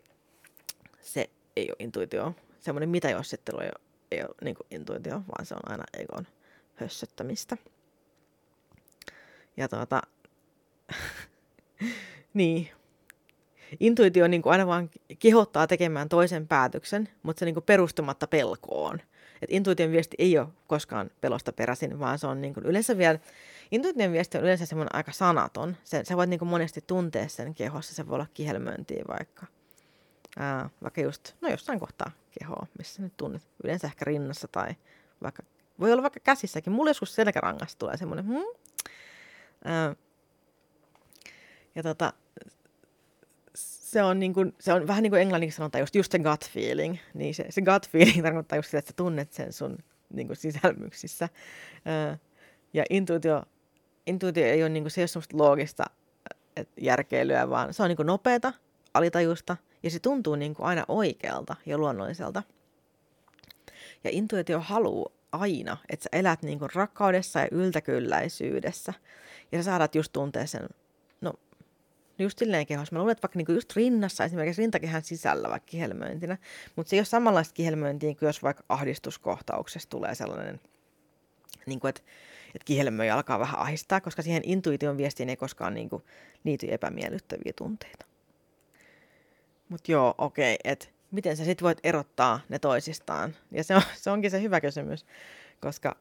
Se 1.01 1.31
ei 1.57 1.69
ole 1.69 1.77
intuitio. 1.79 2.35
Semmoinen 2.61 2.89
mitä 2.89 3.11
jossittelu 3.11 3.61
ei 3.61 3.69
ole, 3.69 3.81
ei 4.11 4.23
ole 4.23 4.35
niin 4.45 4.57
kuin 4.57 4.67
intuitio, 4.71 5.15
vaan 5.15 5.47
se 5.47 5.55
on 5.55 5.71
aina 5.73 5.85
egon 5.99 6.27
hössöttämistä. 6.75 7.57
Ja 9.57 9.69
tuota, 9.69 10.03
niin, 12.35 12.69
intuitio 13.81 14.27
niin 14.27 14.43
kuin 14.43 14.51
aina 14.51 14.67
vaan 14.67 14.91
kehottaa 15.19 15.67
tekemään 15.67 16.09
toisen 16.09 16.49
päätöksen, 16.49 17.09
mutta 17.23 17.41
se 17.41 17.45
niin 17.45 17.55
kuin 17.55 17.65
perustumatta 17.65 18.27
pelkoon. 18.27 19.01
Et 19.43 19.51
intuition 19.51 19.93
viesti 19.93 20.17
ei 20.19 20.39
ole 20.39 20.49
koskaan 20.67 21.11
pelosta 21.21 21.53
peräisin, 21.53 21.99
vaan 21.99 22.19
se 22.19 22.27
on 22.27 22.41
niin 22.41 22.55
kuin 22.55 22.67
yleensä 22.67 22.99
vielä, 22.99 23.19
intuition 23.71 24.13
viesti 24.13 24.39
on 24.39 24.45
yleensä 24.45 24.67
semmoinen 24.67 24.95
aika 24.95 25.13
sanaton. 25.13 25.77
Se, 25.85 26.05
sä 26.05 26.17
voit 26.17 26.31
niin 26.31 26.39
kuin 26.39 26.49
monesti 26.49 26.85
tuntea 26.87 27.29
sen 27.29 27.55
kehossa, 27.55 27.95
se 27.95 28.09
voi 28.09 28.15
olla 28.15 28.27
kihelmöintiä 28.35 29.05
vaikka. 29.09 29.47
Ää, 30.39 30.71
vaikka 30.83 31.01
just, 31.01 31.35
no 31.41 31.49
jossain 31.49 31.81
kohtaa 31.81 32.11
kehoa, 32.39 32.67
missä 32.79 33.03
nyt 33.03 33.17
tunnet, 33.17 33.43
yleensä 33.65 33.87
ehkä 33.87 34.05
rinnassa 34.05 34.49
tai 34.49 34.75
vaikka, 35.23 35.43
voi 35.81 35.93
olla 35.93 36.03
vaikka 36.03 36.21
käsissäkin. 36.21 36.73
Mulla 36.73 36.91
joskus 36.91 37.15
selkärangasta 37.15 37.79
tulee 37.79 37.97
semmoinen, 37.97 38.27
hmm? 38.27 38.45
Ja 41.75 41.83
tota, 41.83 42.13
se 43.87 44.03
on, 44.03 44.21
niin 44.21 44.35
kuin, 44.35 44.55
se 44.61 44.73
on 44.73 44.87
vähän 44.87 45.03
niin 45.03 45.11
kuin 45.11 45.23
englanniksi 45.23 45.57
sanotaan 45.57 45.83
just, 45.83 45.95
just 45.95 46.13
se 46.13 46.19
gut 46.19 46.51
feeling. 46.51 46.97
Niin 47.15 47.35
se, 47.35 47.47
se 47.51 47.63
gut 47.63 47.89
feeling 47.89 48.23
tarkoittaa 48.27 48.59
just 48.59 48.67
sitä, 48.67 48.79
että 48.79 48.91
sä 48.91 48.97
tunnet 48.97 49.33
sen 49.33 49.53
sun 49.53 49.79
niin 50.11 50.27
kuin 50.27 50.37
sisälmyksissä. 50.37 51.29
ja 52.75 52.85
intuitio, 52.91 53.43
intuitio 54.07 54.45
ei 54.45 54.63
ole, 54.63 54.69
niin 54.69 54.83
kuin, 54.83 54.91
se 54.91 55.01
ei 55.01 55.03
ole 55.03 55.09
semmoista 55.09 55.39
loogista 55.39 55.85
järkeilyä, 56.81 57.51
vaan 57.51 57.75
se 57.75 57.83
on 57.83 57.89
niin 57.89 57.97
kuin 57.97 58.07
nopeata, 58.07 58.53
alitajusta 58.95 59.57
ja 59.83 59.91
se 59.91 59.99
tuntuu 59.99 60.35
niin 60.35 60.55
kuin 60.55 60.67
aina 60.67 60.85
oikealta 60.89 61.57
ja 61.67 61.79
luonnolliselta. 61.79 62.43
Ja 64.05 64.11
intuitio 64.13 64.61
haluaa 64.61 65.13
aina, 65.33 65.77
että 65.89 66.03
sä 66.03 66.09
elät 66.13 66.43
niin 66.43 66.59
kuin 66.59 66.71
rakkaudessa 66.75 67.41
ja 67.41 67.49
yltäkylläisyydessä. 67.51 68.95
Ja 69.53 69.59
sä 69.59 69.63
saadaan 69.63 69.89
just 69.95 70.13
tuntea 70.13 70.47
sen 70.47 70.69
just 72.19 72.39
silleen 72.39 72.67
kehossa. 72.67 72.95
Mä 72.95 72.99
luulen, 72.99 73.13
että 73.13 73.23
vaikka 73.23 73.39
niinku 73.39 73.53
just 73.53 73.77
rinnassa, 73.77 74.25
esimerkiksi 74.25 74.63
rintakehän 74.63 75.03
sisällä 75.03 75.51
vaikka 75.51 75.67
kihelmöintinä, 75.67 76.39
mutta 76.77 76.91
se 76.91 76.97
ei 76.97 77.01
ole 77.01 77.05
samanlaista 77.07 77.55
kihelmöintiä 77.55 78.15
kuin 78.15 78.27
jos 78.27 78.43
vaikka 78.43 78.65
ahdistuskohtauksessa 78.69 79.89
tulee 79.89 80.15
sellainen, 80.15 80.61
niin 81.67 81.81
kuin, 81.81 81.89
että, 81.89 82.03
että 82.55 82.65
kihelmöi 82.65 83.11
alkaa 83.11 83.39
vähän 83.39 83.61
ahistaa, 83.61 84.01
koska 84.01 84.23
siihen 84.23 84.43
intuition 84.45 84.97
viestiin 84.97 85.29
ei 85.29 85.37
koskaan 85.37 85.75
niin 85.75 85.89
kuin, 85.89 86.03
liity 86.45 86.67
epämiellyttäviä 86.71 87.53
tunteita. 87.57 88.07
Mutta 89.69 89.93
joo, 89.93 90.15
okei, 90.19 90.55
okay, 90.55 90.73
että 90.73 90.87
miten 91.11 91.37
sä 91.37 91.45
sit 91.45 91.63
voit 91.63 91.79
erottaa 91.85 92.41
ne 92.49 92.59
toisistaan? 92.59 93.37
Ja 93.51 93.65
se, 93.65 93.75
on, 93.75 93.83
se 93.97 94.11
onkin 94.11 94.31
se 94.31 94.43
hyvä 94.43 94.61
kysymys, 94.61 95.07
koska 95.61 95.97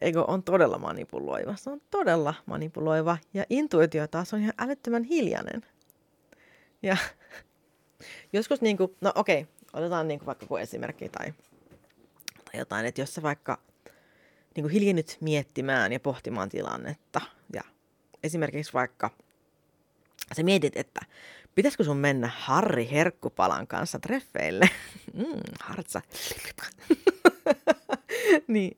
ego 0.00 0.24
on 0.28 0.42
todella 0.42 0.78
manipuloiva. 0.78 1.56
Se 1.56 1.70
on 1.70 1.80
todella 1.90 2.34
manipuloiva. 2.46 3.18
Ja 3.34 3.44
intuitio 3.50 4.06
taas 4.06 4.34
on 4.34 4.40
ihan 4.40 4.54
älyttömän 4.58 5.04
hiljainen. 5.04 5.62
Ja 6.82 6.96
joskus 8.32 8.60
niin 8.60 8.76
kuin, 8.76 8.96
no 9.00 9.12
okei, 9.14 9.46
otetaan 9.72 10.08
niin 10.08 10.20
kuin 10.20 10.26
vaikka 10.26 10.46
kuin 10.46 10.62
esimerkki 10.62 11.08
tai, 11.08 11.34
tai 12.44 12.60
jotain, 12.60 12.86
että 12.86 13.00
jos 13.00 13.14
sä 13.14 13.22
vaikka 13.22 13.58
niin 14.56 14.64
kuin 14.64 14.72
hiljennyt 14.72 15.16
miettimään 15.20 15.92
ja 15.92 16.00
pohtimaan 16.00 16.48
tilannetta 16.48 17.20
ja 17.52 17.62
esimerkiksi 18.22 18.72
vaikka 18.72 19.10
sä 20.36 20.42
mietit, 20.42 20.76
että 20.76 21.00
pitäisikö 21.54 21.84
sun 21.84 21.96
mennä 21.96 22.30
Harri 22.36 22.88
Herkkupalan 22.90 23.66
kanssa 23.66 23.98
treffeille? 23.98 24.70
Mm, 25.14 25.40
hartsa. 25.60 26.02
niin 28.48 28.76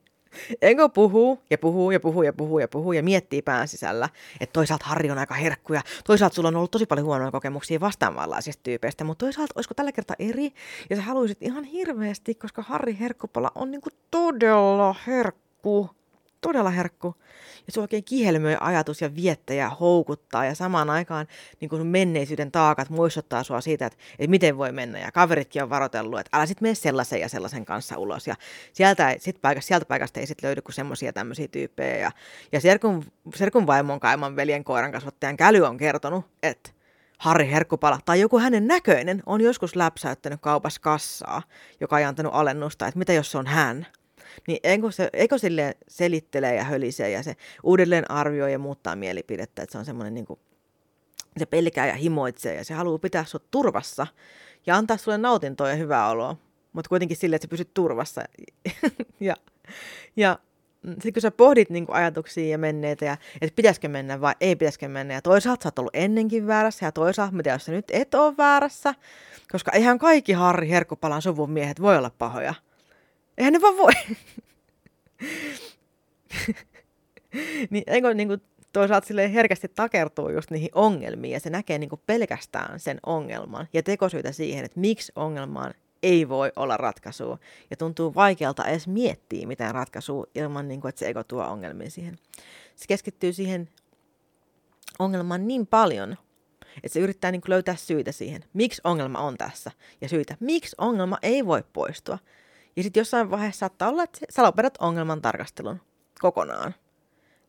Ego 0.61 0.89
puhuu 0.89 1.39
ja 1.49 1.57
puhuu 1.57 1.91
ja 1.91 1.99
puhuu 1.99 2.23
ja 2.23 2.33
puhuu 2.33 2.59
ja 2.59 2.67
puhuu 2.67 2.93
ja 2.93 3.03
miettii 3.03 3.41
pään 3.41 3.67
sisällä, 3.67 4.09
että 4.39 4.53
toisaalta 4.53 4.85
Harri 4.85 5.11
on 5.11 5.17
aika 5.17 5.33
herkku 5.33 5.73
ja 5.73 5.81
toisaalta 6.05 6.35
sulla 6.35 6.47
on 6.47 6.55
ollut 6.55 6.71
tosi 6.71 6.85
paljon 6.85 7.05
huonoja 7.05 7.31
kokemuksia 7.31 7.79
vastaavanlaisista 7.79 8.63
tyypeistä, 8.63 9.03
mutta 9.03 9.25
toisaalta 9.25 9.53
olisiko 9.55 9.73
tällä 9.73 9.91
kertaa 9.91 10.15
eri? 10.19 10.53
Ja 10.89 10.95
sä 10.95 11.01
haluaisit 11.01 11.37
ihan 11.41 11.63
hirveästi, 11.63 12.35
koska 12.35 12.61
Harri 12.61 12.97
Herkkupala 12.99 13.51
on 13.55 13.71
niinku 13.71 13.89
todella 14.11 14.95
herkku 15.07 15.89
todella 16.41 16.69
herkku. 16.69 17.15
Ja 17.67 17.73
se 17.73 17.81
oikein 17.81 18.03
kihelmöi 18.03 18.57
ajatus 18.59 19.01
ja 19.01 19.15
viettäjä 19.15 19.69
houkuttaa 19.69 20.45
ja 20.45 20.55
samaan 20.55 20.89
aikaan 20.89 21.27
niin 21.59 21.69
kuin 21.69 21.87
menneisyyden 21.87 22.51
taakat 22.51 22.89
muistuttaa 22.89 23.43
sua 23.43 23.61
siitä, 23.61 23.85
että, 23.85 23.99
että 24.19 24.29
miten 24.29 24.57
voi 24.57 24.71
mennä. 24.71 24.99
Ja 24.99 25.11
kaveritkin 25.11 25.63
on 25.63 25.69
varoitellut, 25.69 26.19
että 26.19 26.37
älä 26.37 26.45
sit 26.45 26.61
mene 26.61 26.75
sellaisen 26.75 27.21
ja 27.21 27.29
sellaisen 27.29 27.65
kanssa 27.65 27.97
ulos. 27.97 28.27
Ja 28.27 28.35
sieltä, 28.73 29.15
sit 29.19 29.41
paikasta, 29.41 29.67
sieltä 29.67 29.85
paikasta 29.85 30.19
ei 30.19 30.27
sit 30.27 30.43
löydy 30.43 30.61
kuin 30.61 30.75
semmoisia 30.75 31.13
tämmöisiä 31.13 31.47
tyyppejä. 31.47 31.97
Ja, 31.97 32.11
ja 32.51 32.61
Serkun, 32.61 33.03
Serkun 33.35 33.67
vaimon 33.67 33.99
kaiman 33.99 34.35
veljen 34.35 34.63
koiran 34.63 34.91
kasvattajan 34.91 35.37
Käly 35.37 35.61
on 35.61 35.77
kertonut, 35.77 36.25
että 36.43 36.71
Harri 37.17 37.51
Herkkupala 37.51 37.99
tai 38.05 38.19
joku 38.19 38.39
hänen 38.39 38.67
näköinen 38.67 39.23
on 39.25 39.41
joskus 39.41 39.75
läpsäyttänyt 39.75 40.41
kaupassa 40.41 40.81
kassaa, 40.81 41.41
joka 41.79 41.99
ei 41.99 42.05
antanut 42.05 42.33
alennusta, 42.35 42.87
että 42.87 42.99
mitä 42.99 43.13
jos 43.13 43.31
se 43.31 43.37
on 43.37 43.47
hän– 43.47 43.87
niin 44.47 44.59
eikö, 44.63 44.91
se, 44.91 45.09
eikö 45.13 45.37
sille 45.37 45.77
selittelee 45.87 46.55
ja 46.55 46.63
hölisee 46.63 47.09
ja 47.09 47.23
se 47.23 47.35
uudelleen 47.63 48.11
arvioi 48.11 48.51
ja 48.51 48.59
muuttaa 48.59 48.95
mielipidettä, 48.95 49.63
että 49.63 49.71
se 49.71 49.77
on 49.77 49.85
semmoinen 49.85 50.13
niin 50.13 50.25
kuin, 50.25 50.39
se 51.37 51.45
pelkää 51.45 51.87
ja 51.87 51.93
himoitsee 51.93 52.55
ja 52.55 52.65
se 52.65 52.73
haluaa 52.73 52.99
pitää 52.99 53.25
sut 53.25 53.51
turvassa 53.51 54.07
ja 54.65 54.75
antaa 54.75 54.97
sulle 54.97 55.17
nautintoa 55.17 55.69
ja 55.69 55.75
hyvää 55.75 56.09
oloa, 56.09 56.37
mutta 56.73 56.89
kuitenkin 56.89 57.17
sille, 57.17 57.35
että 57.35 57.45
sä 57.45 57.49
pysyt 57.49 57.73
turvassa. 57.73 58.21
ja, 59.19 59.35
ja 60.15 60.39
sitten 60.87 61.13
kun 61.13 61.21
sä 61.21 61.31
pohdit 61.31 61.69
niin 61.69 61.85
kuin 61.85 61.95
ajatuksia 61.95 62.49
ja 62.49 62.57
menneitä, 62.57 63.05
ja, 63.05 63.17
että 63.41 63.55
pitäisikö 63.55 63.87
mennä 63.87 64.21
vai 64.21 64.35
ei 64.41 64.55
pitäisikö 64.55 64.87
mennä, 64.87 65.13
ja 65.13 65.21
toisaalta 65.21 65.63
sä 65.63 65.67
oot 65.67 65.79
ollut 65.79 65.95
ennenkin 65.95 66.47
väärässä, 66.47 66.85
ja 66.85 66.91
toisaalta 66.91 67.35
mitä 67.35 67.49
jos 67.49 67.65
sä 67.65 67.71
nyt 67.71 67.85
et 67.91 68.13
ole 68.13 68.37
väärässä, 68.37 68.93
koska 69.51 69.71
eihän 69.71 69.99
kaikki 69.99 70.33
Harri 70.33 70.69
Herkkupalan 70.69 71.21
suvun 71.21 71.51
miehet 71.51 71.81
voi 71.81 71.97
olla 71.97 72.11
pahoja. 72.17 72.53
Eihän 73.37 73.53
ne 73.53 73.61
vaan 73.61 73.77
voi. 73.77 73.91
niin 77.69 77.83
eikö 77.87 78.13
niin 78.13 78.27
kuin 78.27 78.41
toisaalta 78.73 79.07
sille 79.07 79.33
herkästi 79.33 79.67
takertuu 79.67 80.29
just 80.29 80.51
niihin 80.51 80.69
ongelmiin 80.75 81.31
ja 81.31 81.39
se 81.39 81.49
näkee 81.49 81.77
niin 81.77 81.89
kuin 81.89 82.01
pelkästään 82.05 82.79
sen 82.79 82.99
ongelman 83.05 83.67
ja 83.73 83.83
tekosyitä 83.83 84.31
siihen, 84.31 84.65
että 84.65 84.79
miksi 84.79 85.11
ongelmaan 85.15 85.73
ei 86.03 86.29
voi 86.29 86.51
olla 86.55 86.77
ratkaisua. 86.77 87.37
Ja 87.69 87.77
tuntuu 87.77 88.15
vaikealta 88.15 88.65
edes 88.65 88.87
miettiä 88.87 89.47
mitään 89.47 89.75
ratkaisua 89.75 90.25
ilman, 90.35 90.67
niin 90.67 90.81
kuin, 90.81 90.89
että 90.89 90.99
se 90.99 91.07
ego 91.07 91.23
tuo 91.23 91.43
ongelmia 91.43 91.89
siihen. 91.89 92.19
Se 92.75 92.85
keskittyy 92.87 93.33
siihen 93.33 93.69
ongelmaan 94.99 95.47
niin 95.47 95.67
paljon, 95.67 96.17
että 96.75 96.93
se 96.93 96.99
yrittää 96.99 97.31
niin 97.31 97.41
kuin 97.41 97.49
löytää 97.49 97.75
syitä 97.75 98.11
siihen, 98.11 98.45
miksi 98.53 98.81
ongelma 98.83 99.19
on 99.19 99.37
tässä, 99.37 99.71
ja 100.01 100.09
syitä, 100.09 100.37
miksi 100.39 100.75
ongelma 100.77 101.17
ei 101.21 101.45
voi 101.45 101.63
poistua. 101.73 102.17
Ja 102.75 102.83
sitten 102.83 103.01
jossain 103.01 103.31
vaiheessa 103.31 103.59
saattaa 103.59 103.89
olla, 103.89 104.03
että 104.03 104.19
sä 104.29 104.43
lopetat 104.43 104.77
ongelman 104.79 105.21
tarkastelun 105.21 105.81
kokonaan. 106.21 106.75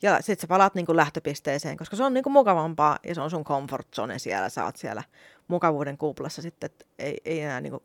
Ja 0.03 0.17
sitten 0.17 0.41
sä 0.41 0.47
palaat 0.47 0.75
niin 0.75 0.87
kuin 0.87 0.97
lähtöpisteeseen, 0.97 1.77
koska 1.77 1.97
se 1.97 2.05
on 2.05 2.15
niin 2.15 2.25
kuin 2.25 2.33
mukavampaa 2.33 2.99
ja 3.05 3.15
se 3.15 3.21
on 3.21 3.31
sun 3.31 3.45
comfort 3.45 3.89
zone 3.95 4.19
siellä. 4.19 4.49
Sä 4.49 4.65
oot 4.65 4.77
siellä 4.77 5.03
mukavuuden 5.49 5.99
kuplassa 5.99 6.43
sitten, 6.43 6.67
että 6.71 6.85
ei, 6.99 7.19
ei 7.25 7.41
enää 7.41 7.61
niin 7.61 7.71
kuin 7.71 7.83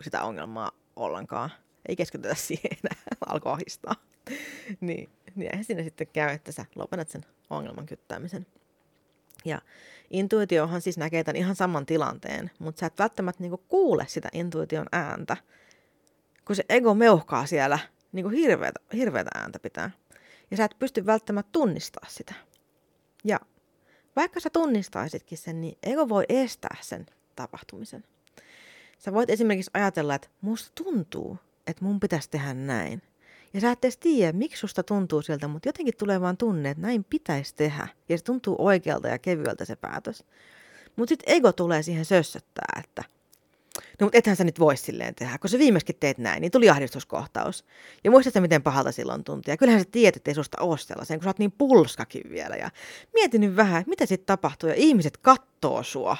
sitä 0.00 0.22
ongelmaa 0.22 0.70
ollenkaan. 0.96 1.50
Ei 1.88 1.96
keskitytä 1.96 2.34
siihen 2.48 2.70
enää, 2.84 3.02
alkoi 3.26 3.52
ahistaa. 3.52 3.94
niin, 4.80 5.10
niin 5.34 5.50
eihän 5.52 5.64
sinne 5.64 5.82
sitten 5.82 6.06
käy, 6.12 6.34
että 6.34 6.52
sä 6.52 6.64
lopetat 6.74 7.08
sen 7.08 7.24
ongelman 7.50 7.86
kyttäämisen. 7.86 8.46
Ja 9.44 9.60
intuitiohan 10.10 10.80
siis 10.80 10.98
näkee 10.98 11.24
tämän 11.24 11.36
ihan 11.36 11.56
saman 11.56 11.86
tilanteen, 11.86 12.50
mutta 12.58 12.80
sä 12.80 12.86
et 12.86 12.98
välttämättä 12.98 13.42
niinku 13.42 13.62
kuule 13.68 14.04
sitä 14.08 14.28
intuition 14.32 14.86
ääntä, 14.92 15.36
kun 16.46 16.56
se 16.56 16.64
ego 16.68 16.94
meuhkaa 16.94 17.46
siellä 17.46 17.78
niin 18.12 18.24
kuin 18.24 18.34
hirveätä, 18.34 18.80
hirveätä 18.92 19.30
ääntä 19.34 19.58
pitää. 19.58 19.90
Ja 20.50 20.56
sä 20.56 20.64
et 20.64 20.76
pysty 20.78 21.06
välttämättä 21.06 21.52
tunnistaa 21.52 22.06
sitä. 22.08 22.34
Ja 23.24 23.40
vaikka 24.16 24.40
sä 24.40 24.50
tunnistaisitkin 24.50 25.38
sen, 25.38 25.60
niin 25.60 25.78
ego 25.82 26.08
voi 26.08 26.24
estää 26.28 26.76
sen 26.80 27.06
tapahtumisen. 27.36 28.04
Sä 28.98 29.12
voit 29.12 29.30
esimerkiksi 29.30 29.70
ajatella, 29.74 30.14
että 30.14 30.28
musta 30.40 30.72
tuntuu, 30.84 31.38
että 31.66 31.84
mun 31.84 32.00
pitäisi 32.00 32.30
tehdä 32.30 32.54
näin. 32.54 33.02
Ja 33.54 33.60
sä 33.60 33.70
et 33.70 33.84
edes 33.84 33.96
tiedä, 33.96 34.32
miksi 34.32 34.60
susta 34.60 34.82
tuntuu 34.82 35.22
siltä, 35.22 35.48
mutta 35.48 35.68
jotenkin 35.68 35.96
tulee 35.98 36.20
vaan 36.20 36.36
tunne, 36.36 36.70
että 36.70 36.82
näin 36.82 37.04
pitäisi 37.04 37.54
tehdä. 37.54 37.88
Ja 38.08 38.18
se 38.18 38.24
tuntuu 38.24 38.56
oikealta 38.58 39.08
ja 39.08 39.18
kevyeltä 39.18 39.64
se 39.64 39.76
päätös. 39.76 40.24
Mutta 40.96 41.08
sitten 41.08 41.34
ego 41.34 41.52
tulee 41.52 41.82
siihen 41.82 42.04
sössöttää, 42.04 42.80
että 42.84 43.04
No 44.02 44.06
mutta 44.06 44.18
ethän 44.18 44.36
sä 44.36 44.44
nyt 44.44 44.60
voi 44.60 44.76
silleen 44.76 45.14
tehdä, 45.14 45.38
kun 45.38 45.50
sä 45.50 45.58
viimeiskin 45.58 45.96
teet 46.00 46.18
näin, 46.18 46.40
niin 46.40 46.52
tuli 46.52 46.70
ahdistuskohtaus. 46.70 47.64
Ja 48.04 48.10
muistatko, 48.10 48.40
miten 48.40 48.62
pahalta 48.62 48.92
silloin 48.92 49.24
tunti. 49.24 49.50
Ja 49.50 49.56
kyllähän 49.56 49.80
sä 49.80 49.88
tiedät, 49.92 50.16
että 50.16 50.30
ei 50.30 50.34
susta 50.34 50.62
ole 50.62 50.78
sellaisen, 50.78 51.18
kun 51.18 51.24
sä 51.24 51.28
oot 51.28 51.38
niin 51.38 51.52
pulskakin 51.52 52.30
vielä. 52.30 52.56
Ja 52.56 52.70
mieti 53.14 53.38
nyt 53.38 53.56
vähän, 53.56 53.80
että 53.80 53.90
mitä 53.90 54.06
sitten 54.06 54.26
tapahtuu, 54.26 54.68
ja 54.68 54.74
ihmiset 54.74 55.16
kattoo 55.16 55.82
sua. 55.82 56.16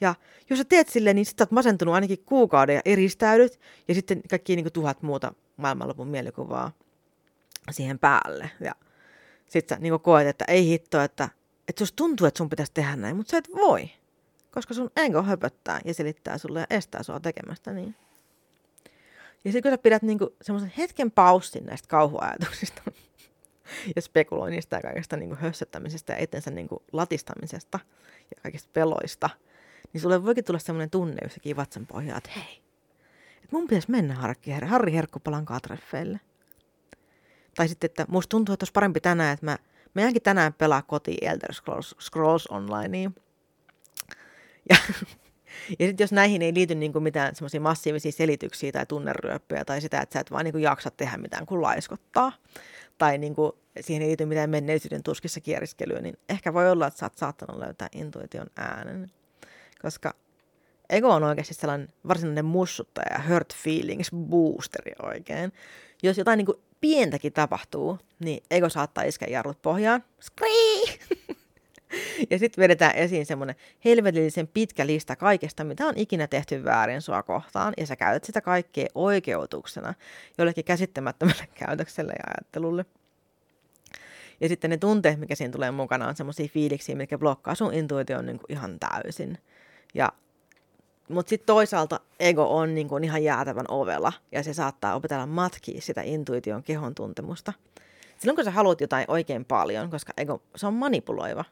Ja 0.00 0.14
jos 0.50 0.58
sä 0.58 0.64
teet 0.64 0.88
silleen, 0.88 1.16
niin 1.16 1.26
sitten 1.26 1.44
oot 1.44 1.50
masentunut 1.50 1.94
ainakin 1.94 2.18
kuukauden 2.26 2.74
ja 2.74 2.82
eristäydyt, 2.84 3.60
ja 3.88 3.94
sitten 3.94 4.22
kaikki 4.30 4.56
niin 4.56 4.64
kuin 4.64 4.72
tuhat 4.72 5.02
muuta 5.02 5.34
maailmanlopun 5.56 6.08
mielikuvaa 6.08 6.72
siihen 7.70 7.98
päälle. 7.98 8.50
Ja 8.60 8.74
sitten 9.48 9.76
sä 9.76 9.82
niin 9.82 10.00
koet, 10.00 10.26
että 10.26 10.44
ei 10.48 10.66
hitto, 10.66 11.00
että, 11.00 11.28
että 11.68 11.78
susta 11.80 11.96
tuntuu, 11.96 12.26
että 12.26 12.38
sun 12.38 12.50
pitäisi 12.50 12.72
tehdä 12.74 12.96
näin, 12.96 13.16
mutta 13.16 13.30
sä 13.30 13.38
et 13.38 13.48
voi. 13.54 13.90
Koska 14.54 14.74
sun 14.74 14.90
ego 14.96 15.22
höpöttää 15.22 15.80
ja 15.84 15.94
selittää 15.94 16.38
sulle 16.38 16.60
ja 16.60 16.66
estää 16.70 17.02
sua 17.02 17.20
tekemästä 17.20 17.72
niin. 17.72 17.94
Ja 19.44 19.52
sitten 19.52 19.62
kun 19.62 19.78
sä 19.78 19.82
pidät 19.82 20.02
niinku 20.02 20.36
semmoisen 20.42 20.72
hetken 20.78 21.10
paussin 21.10 21.66
näistä 21.66 21.88
kauhuajatuksista 21.88 22.82
ja 23.96 24.02
spekuloinnista 24.02 24.76
ja 24.76 24.82
kaikesta 24.82 25.16
niinku 25.16 25.36
hössöttämisestä 25.40 26.12
ja 26.12 26.22
itsensä 26.22 26.50
niinku 26.50 26.82
latistamisesta 26.92 27.78
ja 28.36 28.42
kaikista 28.42 28.70
peloista, 28.72 29.30
niin 29.92 30.00
sulle 30.00 30.24
voikin 30.24 30.44
tulla 30.44 30.58
semmoinen 30.58 30.90
tunne 30.90 31.16
jossakin 31.22 31.56
vatsan 31.56 31.86
pohjaa, 31.86 32.18
että 32.18 32.30
hei, 32.36 32.62
että 33.36 33.48
mun 33.50 33.66
pitäisi 33.66 33.90
mennä 33.90 34.14
Harri, 34.14 34.36
Harri 34.66 34.92
Herkkupalan 34.92 35.46
treffeille. 35.62 36.20
Tai 37.54 37.68
sitten, 37.68 37.88
että 37.88 38.04
musta 38.08 38.28
tuntuu, 38.28 38.52
että 38.52 38.64
olisi 38.64 38.72
parempi 38.72 39.00
tänään, 39.00 39.34
että 39.34 39.46
mä, 39.46 39.58
mä 39.94 40.02
jäänkin 40.02 40.22
tänään 40.22 40.54
pelaa 40.54 40.82
kotiin 40.82 41.28
Elder 41.28 41.54
Scrolls, 41.54 41.94
Scrolls 42.00 42.46
Onlineen. 42.46 43.14
Ja, 44.70 44.76
ja 45.78 45.86
sitten 45.86 46.04
jos 46.04 46.12
näihin 46.12 46.42
ei 46.42 46.54
liity 46.54 46.74
niinku 46.74 47.00
mitään 47.00 47.34
semmoisia 47.34 47.60
massiivisia 47.60 48.12
selityksiä 48.12 48.72
tai 48.72 48.86
tunneryöppyjä 48.86 49.64
tai 49.64 49.80
sitä, 49.80 50.00
että 50.00 50.12
sä 50.12 50.20
et 50.20 50.30
vaan 50.30 50.44
niinku 50.44 50.58
jaksa 50.58 50.90
tehdä 50.90 51.16
mitään 51.16 51.46
kuin 51.46 51.62
laiskottaa, 51.62 52.32
tai 52.98 53.18
niinku, 53.18 53.58
siihen 53.80 54.02
ei 54.02 54.08
liity 54.08 54.26
mitään 54.26 54.50
menneisyyden 54.50 55.02
tuskissa 55.02 55.40
kieriskelyä, 55.40 56.00
niin 56.00 56.16
ehkä 56.28 56.54
voi 56.54 56.70
olla, 56.70 56.86
että 56.86 56.98
sä 56.98 57.06
oot 57.06 57.16
saattanut 57.16 57.62
löytää 57.62 57.88
intuition 57.92 58.46
äänen. 58.56 59.10
Koska 59.82 60.14
ego 60.90 61.08
on 61.10 61.24
oikeasti 61.24 61.54
sellainen 61.54 61.88
varsinainen 62.08 62.44
mussuttaja 62.44 63.12
ja 63.12 63.28
hurt 63.28 63.54
feelings 63.54 64.10
boosteri 64.14 64.92
oikein. 65.02 65.52
Jos 66.02 66.18
jotain 66.18 66.36
niin 66.36 66.46
kuin 66.46 66.58
pientäkin 66.80 67.32
tapahtuu, 67.32 67.98
niin 68.18 68.42
ego 68.50 68.68
saattaa 68.68 69.04
iskeä 69.04 69.28
jarrut 69.28 69.62
pohjaan. 69.62 70.04
Skrii! 70.20 70.82
ja 72.30 72.38
sitten 72.38 72.62
vedetään 72.62 72.94
esiin 72.94 73.26
semmoinen 73.26 73.56
helvetillisen 73.84 74.48
pitkä 74.48 74.86
lista 74.86 75.16
kaikesta, 75.16 75.64
mitä 75.64 75.86
on 75.86 75.94
ikinä 75.96 76.26
tehty 76.26 76.64
väärin 76.64 77.02
sua 77.02 77.22
kohtaan, 77.22 77.74
ja 77.76 77.86
sä 77.86 77.96
käytät 77.96 78.24
sitä 78.24 78.40
kaikkea 78.40 78.86
oikeutuksena 78.94 79.94
jollekin 80.38 80.64
käsittämättömälle 80.64 81.48
käytökselle 81.66 82.12
ja 82.12 82.24
ajattelulle. 82.26 82.84
Ja 84.40 84.48
sitten 84.48 84.70
ne 84.70 84.76
tunteet, 84.76 85.20
mikä 85.20 85.34
siinä 85.34 85.52
tulee 85.52 85.70
mukana, 85.70 86.08
on 86.08 86.16
semmoisia 86.16 86.48
fiiliksiä, 86.48 86.96
mitkä 86.96 87.18
blokkaa 87.18 87.54
sun 87.54 87.74
intuition 87.74 88.26
niin 88.26 88.40
ihan 88.48 88.78
täysin. 88.80 89.38
Ja 89.94 90.12
mutta 91.08 91.30
sitten 91.30 91.46
toisaalta 91.46 92.00
ego 92.20 92.56
on 92.58 92.74
niin 92.74 92.88
kuin 92.88 93.04
ihan 93.04 93.24
jäätävän 93.24 93.66
ovella 93.68 94.12
ja 94.32 94.42
se 94.42 94.54
saattaa 94.54 94.94
opetella 94.94 95.26
matkia 95.26 95.80
sitä 95.80 96.02
intuition 96.02 96.62
kehon 96.62 96.94
tuntemusta. 96.94 97.52
Silloin 98.18 98.36
kun 98.36 98.44
sä 98.44 98.50
haluat 98.50 98.80
jotain 98.80 99.04
oikein 99.08 99.44
paljon, 99.44 99.90
koska 99.90 100.12
ego, 100.16 100.42
se 100.56 100.66
on 100.66 100.74
manipuloiva. 100.74 101.44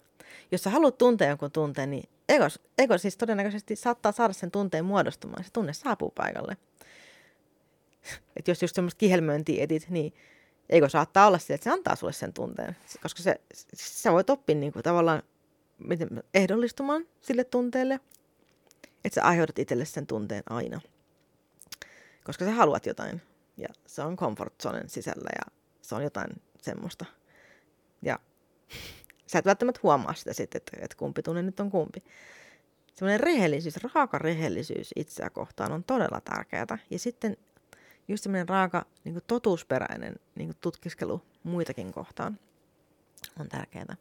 Jos 0.53 0.63
sä 0.63 0.71
haluat 0.71 0.99
tuntea 0.99 1.29
jonkun 1.29 1.51
tunteen, 1.51 1.91
niin 1.91 2.09
ego, 2.29 2.45
ego 2.79 2.99
siis 2.99 3.17
todennäköisesti 3.17 3.77
saattaa 3.77 4.13
saada 4.13 4.33
sen 4.33 4.51
tunteen 4.51 4.85
muodostumaan. 4.85 5.45
Se 5.45 5.51
tunne 5.53 5.73
saapuu 5.73 6.11
paikalle. 6.11 6.57
Et 8.37 8.49
jos 8.49 8.63
just 8.63 8.75
semmoista 8.75 8.99
kihelmöintiä 8.99 9.65
etit, 9.65 9.89
niin 9.89 10.15
ego 10.69 10.89
saattaa 10.89 11.27
olla 11.27 11.39
se, 11.39 11.55
että 11.55 11.65
se 11.65 11.71
antaa 11.71 11.97
sulle 11.97 12.13
sen 12.13 12.33
tunteen. 12.33 12.77
Koska 13.03 13.23
se, 13.23 13.41
sä 13.75 14.13
voit 14.13 14.31
oppia 14.31 14.57
niin 14.57 14.73
kuin 14.73 14.83
tavallaan 14.83 15.23
miten, 15.79 16.09
ehdollistumaan 16.35 17.07
sille 17.21 17.45
tunteelle– 17.45 18.01
että 19.05 19.15
sä 19.15 19.25
aiheutat 19.27 19.59
itselle 19.59 19.85
sen 19.85 20.07
tunteen 20.07 20.43
aina. 20.51 20.81
Koska 22.25 22.45
sä 22.45 22.51
haluat 22.51 22.87
jotain. 22.87 23.23
Ja 23.57 23.69
se 23.87 24.03
on 24.03 24.17
comfort 24.17 24.55
zonen 24.63 24.89
sisällä 24.89 25.31
ja 25.35 25.53
se 25.83 25.95
on 25.95 26.03
jotain 26.03 26.31
semmoista. 26.63 27.05
Ja 28.03 28.19
sä 29.33 29.39
et 29.39 29.45
välttämättä 29.45 29.81
huomaa 29.83 30.15
sitä 30.15 30.33
sitten, 30.33 30.57
että, 30.57 30.77
että 30.81 30.97
kumpi 30.97 31.23
tunne 31.23 31.43
nyt 31.43 31.61
on 31.61 31.71
kumpi. 31.71 32.03
Semmoinen 32.95 33.21
rehellisyys, 33.21 33.77
raaka 33.95 34.19
rehellisyys 34.19 34.91
itseä 34.97 35.31
kohtaan 35.31 35.73
on 35.73 35.85
todella 35.85 36.21
tärkeää. 36.21 36.79
Ja 36.91 36.99
sitten 36.99 37.37
just 38.09 38.23
semmoinen 38.23 38.49
raaka 38.49 38.87
niin 39.05 39.15
kuin 39.15 39.25
totuusperäinen 39.27 40.15
niin 40.35 40.49
kuin 40.49 40.57
tutkiskelu 40.61 41.23
muitakin 41.43 41.93
kohtaan 41.93 42.39
on 43.41 43.49
tärkeää. 43.49 43.97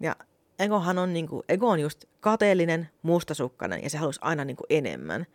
Ja 0.00 0.16
egohan 0.58 0.98
on, 0.98 1.12
niin 1.12 1.28
kuin, 1.28 1.42
ego 1.48 1.68
on 1.68 1.80
just 1.80 2.04
kateellinen, 2.20 2.88
mustasukkainen 3.02 3.82
ja 3.82 3.90
se 3.90 3.98
halusi 3.98 4.20
aina 4.22 4.44
niin 4.44 4.56
kuin 4.56 4.66
enemmän. 4.70 5.26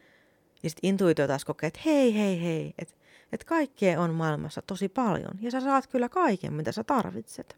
Ja 0.64 0.70
sitten 0.70 0.90
intuitio 0.90 1.28
taas 1.28 1.46
kokee, 1.46 1.68
että 1.68 1.80
hei, 1.86 2.16
hei, 2.16 2.44
hei, 2.44 2.74
että 2.80 2.94
et 3.32 3.44
kaikkea 3.44 4.02
on 4.02 4.14
maailmassa 4.14 4.62
tosi 4.62 4.90
paljon 4.90 5.34
ja 5.42 5.52
sä 5.52 5.62
saat 5.62 5.88
kyllä 5.88 6.10
kaiken, 6.10 6.54
mitä 6.54 6.72
sä 6.72 6.84
tarvitset. 6.84 7.58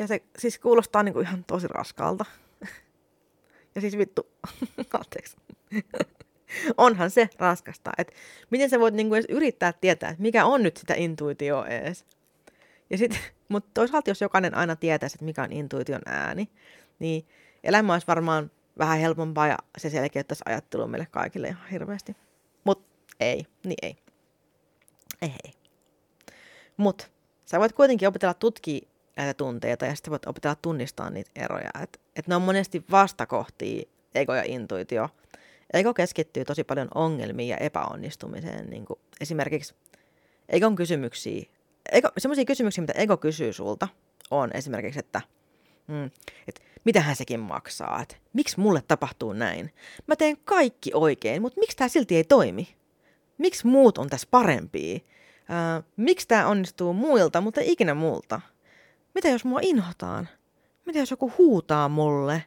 Ja 0.00 0.06
se 0.06 0.22
siis 0.38 0.58
kuulostaa 0.58 1.02
niin 1.02 1.12
kuin 1.12 1.26
ihan 1.26 1.44
tosi 1.44 1.68
raskalta. 1.68 2.24
ja 3.74 3.80
siis 3.80 3.98
vittu, 3.98 4.26
anteeksi. 4.98 5.36
Onhan 6.76 7.10
se 7.10 7.28
raskasta. 7.38 7.90
Että 7.98 8.12
miten 8.50 8.70
sä 8.70 8.80
voit 8.80 8.94
niinku 8.94 9.14
edes 9.14 9.26
yrittää 9.28 9.72
tietää, 9.72 10.10
että 10.10 10.22
mikä 10.22 10.44
on 10.44 10.62
nyt 10.62 10.76
sitä 10.76 10.94
intuitioa 10.94 11.66
edes. 11.66 12.04
Ja 12.90 12.98
sit, 12.98 13.20
mutta 13.48 13.70
toisaalta, 13.74 14.10
jos 14.10 14.20
jokainen 14.20 14.54
aina 14.54 14.76
tietäisi, 14.76 15.16
että 15.16 15.24
mikä 15.24 15.42
on 15.42 15.52
intuition 15.52 16.02
ääni, 16.06 16.48
niin 16.98 17.26
elämä 17.64 17.92
olisi 17.92 18.06
varmaan 18.06 18.50
vähän 18.78 18.98
helpompaa 18.98 19.48
ja 19.48 19.58
se 19.78 19.90
selkeyttäisi 19.90 20.42
ajattelua 20.46 20.86
meille 20.86 21.06
kaikille 21.10 21.48
ihan 21.48 21.68
hirveästi. 21.68 22.16
Mutta 22.64 22.94
ei, 23.20 23.46
niin 23.64 23.78
ei. 23.82 23.96
Ei, 25.22 25.32
ei. 25.44 25.52
Mutta 26.76 27.06
sä 27.46 27.60
voit 27.60 27.72
kuitenkin 27.72 28.08
opetella 28.08 28.34
tutkia 28.34 28.90
näitä 29.16 29.34
tunteita 29.34 29.86
ja 29.86 29.94
sitten 29.94 30.10
voit 30.10 30.26
opetella 30.26 30.56
tunnistaa 30.62 31.10
niitä 31.10 31.30
eroja. 31.36 31.70
Että 31.82 31.98
et 32.16 32.26
ne 32.26 32.36
on 32.36 32.42
monesti 32.42 32.84
vastakohtia, 32.90 33.82
ego 34.14 34.34
ja 34.34 34.42
intuitio. 34.46 35.08
Ego 35.72 35.94
keskittyy 35.94 36.44
tosi 36.44 36.64
paljon 36.64 36.88
ongelmiin 36.94 37.48
ja 37.48 37.56
epäonnistumiseen. 37.56 38.70
Niin 38.70 38.84
kuin 38.84 39.00
esimerkiksi 39.20 39.74
egon 40.48 40.76
kysymyksiä 40.76 41.42
semmoisia 42.18 42.44
kysymyksiä, 42.44 42.82
mitä 42.82 42.92
ego 42.92 43.16
kysyy 43.16 43.52
sulta, 43.52 43.88
on 44.30 44.50
esimerkiksi, 44.54 44.98
että, 44.98 45.20
mm, 45.86 46.10
että 46.48 46.60
mitähän 46.84 47.16
sekin 47.16 47.40
maksaa, 47.40 48.02
että 48.02 48.16
miksi 48.32 48.60
mulle 48.60 48.82
tapahtuu 48.88 49.32
näin. 49.32 49.72
Mä 50.06 50.16
teen 50.16 50.36
kaikki 50.44 50.90
oikein, 50.94 51.42
mutta 51.42 51.60
miksi 51.60 51.76
tämä 51.76 51.88
silti 51.88 52.16
ei 52.16 52.24
toimi? 52.24 52.76
Miksi 53.38 53.66
muut 53.66 53.98
on 53.98 54.10
tässä 54.10 54.28
parempia? 54.30 54.98
Miksi 55.96 56.28
tämä 56.28 56.46
onnistuu 56.46 56.92
muilta, 56.92 57.40
mutta 57.40 57.60
ikinä 57.64 57.94
multa? 57.94 58.40
Mitä 59.14 59.28
jos 59.28 59.44
mua 59.44 59.58
inhotaan? 59.62 60.28
Mitä 60.86 60.98
jos 60.98 61.10
joku 61.10 61.32
huutaa 61.38 61.88
mulle? 61.88 62.44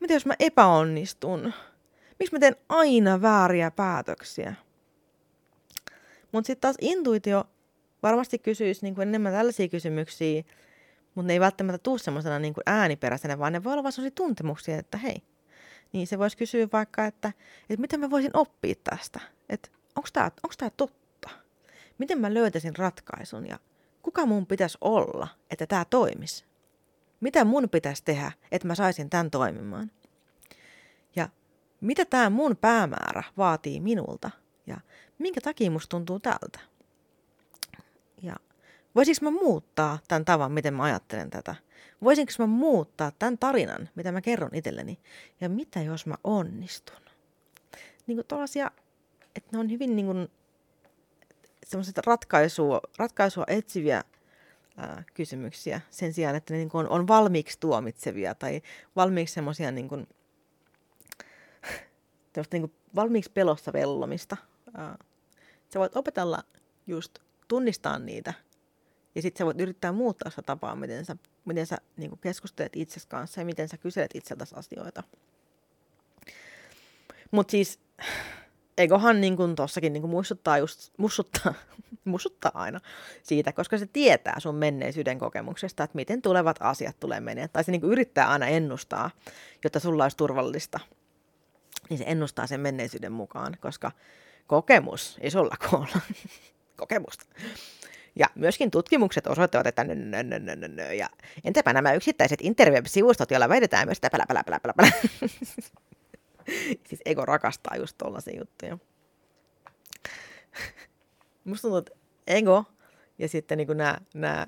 Mitä 0.00 0.14
jos 0.14 0.26
mä 0.26 0.34
epäonnistun? 0.38 1.52
Miksi 2.18 2.34
mä 2.34 2.38
teen 2.38 2.56
aina 2.68 3.22
vääriä 3.22 3.70
päätöksiä? 3.70 4.54
Mutta 6.32 6.46
sitten 6.46 6.60
taas 6.60 6.76
intuitio 6.80 7.44
varmasti 8.02 8.38
kysyisi 8.38 8.82
niin 8.82 8.94
kuin 8.94 9.08
enemmän 9.08 9.32
tällaisia 9.32 9.68
kysymyksiä, 9.68 10.42
mutta 11.14 11.26
ne 11.26 11.32
ei 11.32 11.40
välttämättä 11.40 11.78
tule 11.78 11.98
semmoisena 11.98 12.38
niin 12.38 12.54
ääniperäisenä, 12.66 13.38
vaan 13.38 13.52
ne 13.52 13.64
voi 13.64 13.72
olla 13.72 13.82
vain 13.82 13.92
sellaisia 13.92 14.14
tuntemuksia, 14.14 14.78
että 14.78 14.98
hei. 14.98 15.22
Niin 15.92 16.06
se 16.06 16.18
voisi 16.18 16.36
kysyä 16.36 16.68
vaikka, 16.72 17.04
että, 17.04 17.32
että 17.70 17.80
miten 17.80 18.00
mä 18.00 18.10
voisin 18.10 18.30
oppia 18.34 18.74
tästä, 18.84 19.20
että 19.48 19.68
onko 19.96 20.08
tämä 20.58 20.70
totta? 20.76 21.30
Miten 21.98 22.20
mä 22.20 22.34
löytäisin 22.34 22.76
ratkaisun 22.76 23.46
ja 23.48 23.58
kuka 24.06 24.26
mun 24.26 24.46
pitäisi 24.46 24.78
olla, 24.80 25.28
että 25.50 25.66
tämä 25.66 25.84
toimisi? 25.84 26.44
Mitä 27.20 27.44
mun 27.44 27.68
pitäisi 27.68 28.04
tehdä, 28.04 28.32
että 28.52 28.68
mä 28.68 28.74
saisin 28.74 29.10
tämän 29.10 29.30
toimimaan? 29.30 29.90
Ja 31.16 31.28
mitä 31.80 32.04
tämä 32.04 32.30
mun 32.30 32.56
päämäärä 32.56 33.22
vaatii 33.36 33.80
minulta? 33.80 34.30
Ja 34.66 34.76
minkä 35.18 35.40
takia 35.40 35.70
musta 35.70 35.88
tuntuu 35.90 36.20
tältä? 36.20 36.60
Ja 38.22 38.36
voisinko 38.94 39.20
mä 39.22 39.30
muuttaa 39.30 39.98
tämän 40.08 40.24
tavan, 40.24 40.52
miten 40.52 40.74
mä 40.74 40.82
ajattelen 40.82 41.30
tätä? 41.30 41.54
Voisinko 42.02 42.32
mä 42.38 42.46
muuttaa 42.46 43.12
tämän 43.18 43.38
tarinan, 43.38 43.88
mitä 43.94 44.12
mä 44.12 44.20
kerron 44.20 44.54
itselleni? 44.54 44.98
Ja 45.40 45.48
mitä 45.48 45.82
jos 45.82 46.06
mä 46.06 46.14
onnistun? 46.24 47.00
Niin 48.06 48.16
kuin 48.16 48.26
että 49.36 49.48
ne 49.52 49.58
on 49.58 49.70
hyvin 49.70 49.96
niin 49.96 50.06
kuin, 50.06 50.28
semmoiset 51.66 51.98
ratkaisua, 51.98 52.80
ratkaisua 52.98 53.44
etsiviä 53.46 54.04
ää, 54.76 55.04
kysymyksiä 55.14 55.80
sen 55.90 56.12
sijaan, 56.12 56.36
että 56.36 56.54
ne 56.54 56.58
niin 56.58 56.68
kuin 56.68 56.86
on, 56.86 57.00
on 57.00 57.08
valmiiksi 57.08 57.60
tuomitsevia 57.60 58.34
tai 58.34 58.62
valmiiksi 58.96 59.34
semmoisia 59.34 59.70
niin 59.70 59.88
kuin, 59.88 60.08
niin 62.52 62.62
kuin 62.62 62.72
valmiiksi 62.94 63.30
pelossa 63.32 63.72
vellomista. 63.72 64.36
Ää, 64.74 64.98
sä 65.72 65.78
voit 65.78 65.96
opetella 65.96 66.42
just 66.86 67.18
tunnistaa 67.48 67.98
niitä. 67.98 68.34
Ja 69.14 69.22
sitten 69.22 69.38
sä 69.38 69.44
voit 69.44 69.60
yrittää 69.60 69.92
muuttaa 69.92 70.30
sitä 70.30 70.42
tapaa, 70.42 70.76
miten 70.76 71.04
sä, 71.04 71.16
miten 71.44 71.66
sä 71.66 71.76
niin 71.96 72.18
keskustelet 72.18 72.76
itses 72.76 73.06
kanssa 73.06 73.40
ja 73.40 73.44
miten 73.44 73.68
sä 73.68 73.76
kyselet 73.76 74.10
itseltäsi 74.14 74.54
asioita. 74.54 75.02
Mutta 77.30 77.50
siis 77.50 77.78
egohan 78.78 79.20
niin 79.20 79.36
kuin 79.36 79.54
tossakin 79.54 79.92
niin 79.92 80.00
kuin 80.00 80.10
muistuttaa, 80.10 80.58
just, 80.58 80.92
muistuttaa, 80.98 81.54
muistuttaa 82.04 82.50
aina 82.54 82.80
siitä, 83.22 83.52
koska 83.52 83.78
se 83.78 83.86
tietää 83.86 84.40
sun 84.40 84.54
menneisyyden 84.54 85.18
kokemuksesta, 85.18 85.84
että 85.84 85.96
miten 85.96 86.22
tulevat 86.22 86.56
asiat 86.60 87.00
tulee 87.00 87.20
menemään. 87.20 87.50
Tai 87.52 87.64
se 87.64 87.72
niin 87.72 87.80
kuin 87.80 87.92
yrittää 87.92 88.28
aina 88.28 88.46
ennustaa, 88.46 89.10
jotta 89.64 89.80
sulla 89.80 90.04
olisi 90.04 90.16
turvallista. 90.16 90.80
Niin 91.90 91.98
se 91.98 92.04
ennustaa 92.06 92.46
sen 92.46 92.60
menneisyyden 92.60 93.12
mukaan, 93.12 93.56
koska 93.60 93.92
kokemus 94.46 95.18
isolla 95.22 95.54
koolla, 95.70 96.00
kokemusta. 96.76 97.24
Ja 98.18 98.26
myöskin 98.34 98.70
tutkimukset 98.70 99.26
osoittavat, 99.26 99.66
että 99.66 99.84
nö, 99.84 99.94
nö, 99.94 100.22
nö, 100.22 100.56
nö, 100.56 100.68
nö. 100.68 100.92
Ja 100.92 101.08
entäpä 101.44 101.72
nämä 101.72 101.92
yksittäiset 101.92 102.40
interweb-sivustot, 102.42 103.30
joilla 103.30 103.48
väitetään 103.48 103.88
myös, 103.88 103.98
että 103.98 104.10
pälä, 104.10 104.24
pälä, 104.28 104.42
pälä, 104.44 104.60
pälä, 104.60 104.74
pälä. 104.76 104.90
siis 106.88 107.00
ego 107.04 107.24
rakastaa 107.24 107.76
just 107.76 107.98
tollaisia 107.98 108.38
juttuja. 108.38 108.78
Musta 111.44 111.62
tuntuu, 111.62 111.78
että 111.78 111.92
ego 112.26 112.64
ja 113.18 113.28
sitten 113.28 113.58
niin 113.58 113.68
nämä, 114.14 114.46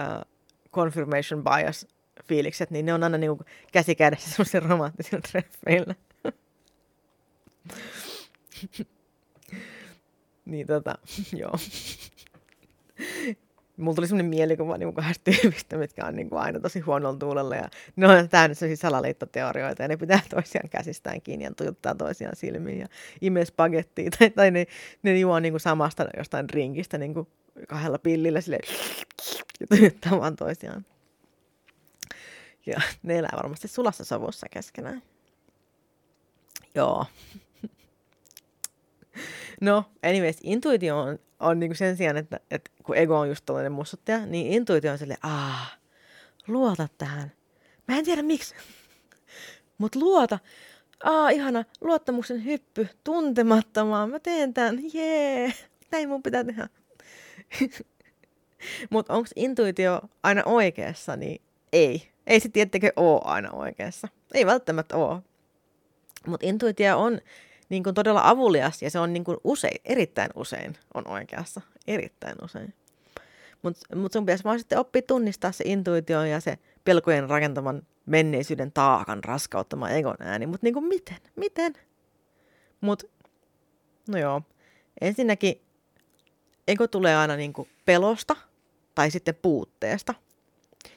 uh, 0.00 0.24
confirmation 0.72 1.44
bias 1.44 1.86
fiilikset, 2.24 2.70
niin 2.70 2.86
ne 2.86 2.94
on 2.94 3.04
aina 3.04 3.18
niin 3.18 3.38
käsi 3.72 3.94
kädessä 3.94 4.30
semmoisilla 4.30 4.68
romanttisilla 4.68 5.20
treffeillä. 5.20 5.94
niin 10.44 10.66
tota, 10.66 10.94
joo 11.32 11.52
mulla 13.78 13.94
tuli 13.94 14.06
semmoinen 14.06 14.30
mielikuva 14.30 14.78
niin 14.78 14.94
kahdesta 14.94 15.30
tyypistä, 15.30 15.76
mitkä 15.76 16.06
on 16.06 16.16
niin 16.16 16.30
kuin 16.30 16.40
aina 16.40 16.60
tosi 16.60 16.80
huonolla 16.80 17.18
tuulella. 17.18 17.56
Ja 17.56 17.68
ne 17.96 18.08
on 18.08 18.28
täynnä 18.28 18.54
sellaisia 18.54 18.82
salaliittoteorioita 18.82 19.82
ja 19.82 19.88
ne 19.88 19.96
pitää 19.96 20.20
toisiaan 20.34 20.68
käsistään 20.68 21.20
kiinni 21.20 21.44
ja 21.44 21.54
tujuttaa 21.54 21.94
toisiaan 21.94 22.36
silmiin 22.36 22.78
ja 22.78 22.86
imee 23.20 23.44
spagettia. 23.44 24.10
Tai, 24.18 24.30
tai 24.30 24.50
ne, 24.50 24.66
ne 25.02 25.18
juo 25.18 25.40
niin 25.40 25.52
kuin 25.52 25.60
samasta 25.60 26.06
jostain 26.16 26.48
drinkistä 26.48 26.98
niin 26.98 27.14
kuin 27.14 27.28
kahdella 27.68 27.98
pillillä 27.98 28.40
sille 28.40 28.58
ja 29.60 29.66
tujuttaa 29.66 30.20
vaan 30.20 30.36
toisiaan. 30.36 30.86
Ja 32.66 32.80
ne 33.02 33.18
elää 33.18 33.36
varmasti 33.36 33.68
sulassa 33.68 34.04
sovussa 34.04 34.46
keskenään. 34.50 35.02
Joo. 36.74 37.06
No, 39.60 39.84
anyways, 40.02 40.36
intuitio 40.42 40.98
on, 40.98 41.18
on 41.40 41.60
niinku 41.60 41.74
sen 41.74 41.96
sijaan, 41.96 42.16
että, 42.16 42.40
että 42.50 42.70
kun 42.82 42.96
ego 42.96 43.18
on 43.18 43.28
just 43.28 43.44
tällainen 43.46 43.72
mussuttaja, 43.72 44.26
niin 44.26 44.52
intuitio 44.52 44.92
on 44.92 44.98
silleen, 44.98 45.20
aah, 45.22 45.78
luota 46.48 46.88
tähän. 46.98 47.32
Mä 47.88 47.98
en 47.98 48.04
tiedä 48.04 48.22
miksi, 48.22 48.54
mutta 49.78 49.98
luota. 49.98 50.38
Aa, 51.04 51.30
ihana, 51.30 51.64
luottamuksen 51.80 52.44
hyppy, 52.44 52.88
tuntemattomaan, 53.04 54.10
mä 54.10 54.18
teen 54.18 54.54
tämän, 54.54 54.80
jee, 54.94 55.52
näin 55.90 56.08
mun 56.08 56.22
pitää 56.22 56.44
tehdä. 56.44 56.68
mutta 58.90 59.14
onko 59.14 59.28
intuitio 59.36 60.00
aina 60.22 60.42
oikeassa, 60.46 61.16
niin 61.16 61.40
ei. 61.72 62.08
Ei 62.26 62.40
se 62.40 62.48
tiettekö 62.48 62.92
ole 62.96 63.20
aina 63.24 63.50
oikeassa. 63.50 64.08
Ei 64.34 64.46
välttämättä 64.46 64.96
ole. 64.96 65.22
Mutta 66.26 66.46
intuitio 66.46 66.98
on 66.98 67.20
niin 67.68 67.82
kuin 67.82 67.94
todella 67.94 68.20
avulias 68.24 68.82
ja 68.82 68.90
se 68.90 68.98
on 68.98 69.12
niin 69.12 69.24
kuin 69.24 69.36
usein, 69.44 69.80
erittäin 69.84 70.30
usein 70.34 70.76
on 70.94 71.08
oikeassa. 71.08 71.60
Erittäin 71.86 72.36
usein. 72.44 72.74
Mutta 73.62 73.96
mut 73.96 74.12
sun 74.12 74.24
pitäisi 74.26 74.44
vaan 74.44 74.58
sitten 74.58 74.78
oppia 74.78 75.02
tunnistaa 75.02 75.52
se 75.52 75.64
intuitio 75.66 76.24
ja 76.24 76.40
se 76.40 76.58
pelkojen 76.84 77.30
rakentaman 77.30 77.82
menneisyyden 78.06 78.72
taakan 78.72 79.24
raskauttama 79.24 79.90
egon 79.90 80.16
ääni. 80.20 80.46
Mutta 80.46 80.66
niin 80.66 80.84
miten? 80.84 81.18
Miten? 81.36 81.74
Mutta 82.80 83.06
no 84.08 84.18
joo. 84.18 84.42
Ensinnäkin 85.00 85.60
ego 86.68 86.88
tulee 86.88 87.16
aina 87.16 87.36
niin 87.36 87.52
kuin 87.52 87.68
pelosta 87.84 88.36
tai 88.94 89.10
sitten 89.10 89.34
puutteesta. 89.34 90.14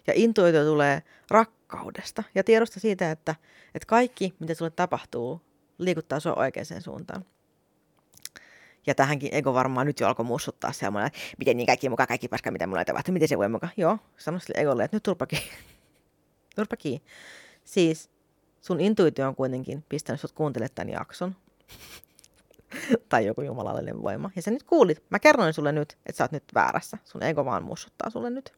Ja 0.08 0.14
intuitio 0.16 0.66
tulee 0.66 1.04
rakkaudesta 1.30 2.24
ja 2.36 2.44
tiedosta 2.44 2.80
siitä, 2.80 3.12
että, 3.12 3.36
että 3.76 3.86
kaikki, 3.88 4.34
mitä 4.40 4.54
sulle 4.54 4.72
tapahtuu, 4.72 5.42
liikuttaa 5.82 6.20
sua 6.20 6.34
oikeaan 6.34 6.82
suuntaan. 6.82 7.26
Ja 8.88 8.96
tähänkin 8.96 9.34
ego 9.34 9.54
varmaan 9.54 9.88
nyt 9.88 10.00
jo 10.00 10.08
alkoi 10.08 10.26
mussuttaa 10.26 10.72
se, 10.72 10.86
että 10.86 11.20
miten 11.38 11.58
niin 11.58 11.68
kaikki 11.68 11.90
mukaan, 11.90 12.08
kaikki 12.08 12.28
paska, 12.28 12.52
mitä 12.52 12.68
mulla 12.68 12.86
tapahtuu, 12.86 13.14
miten 13.14 13.28
se 13.28 13.38
voi 13.38 13.50
mukaan. 13.50 13.74
Joo, 13.78 13.98
sano 14.18 14.40
sille 14.40 14.62
egolle, 14.62 14.84
että 14.84 14.96
nyt 14.96 15.04
turpa 15.04 15.26
kiinni. 15.26 15.50
turpa 16.56 16.76
kiinni. 16.78 17.08
Siis 17.64 18.10
sun 18.62 18.82
intuitio 18.82 19.28
on 19.28 19.36
kuitenkin 19.36 19.84
pistänyt 19.90 20.22
sut 20.22 20.32
kuuntelemaan 20.32 20.76
tämän 20.76 20.94
jakson. 20.94 21.36
tai 23.10 23.26
joku 23.26 23.42
jumalallinen 23.42 24.04
voima. 24.04 24.32
Ja 24.36 24.42
sä 24.42 24.52
nyt 24.52 24.64
kuulit. 24.64 25.04
Mä 25.10 25.20
kerroin 25.20 25.54
sulle 25.54 25.72
nyt, 25.72 25.98
että 26.06 26.18
sä 26.18 26.24
oot 26.24 26.32
nyt 26.32 26.44
väärässä. 26.54 26.98
Sun 27.06 27.24
ego 27.24 27.46
vaan 27.46 27.64
mussuttaa 27.64 28.10
sulle 28.10 28.30
nyt. 28.30 28.54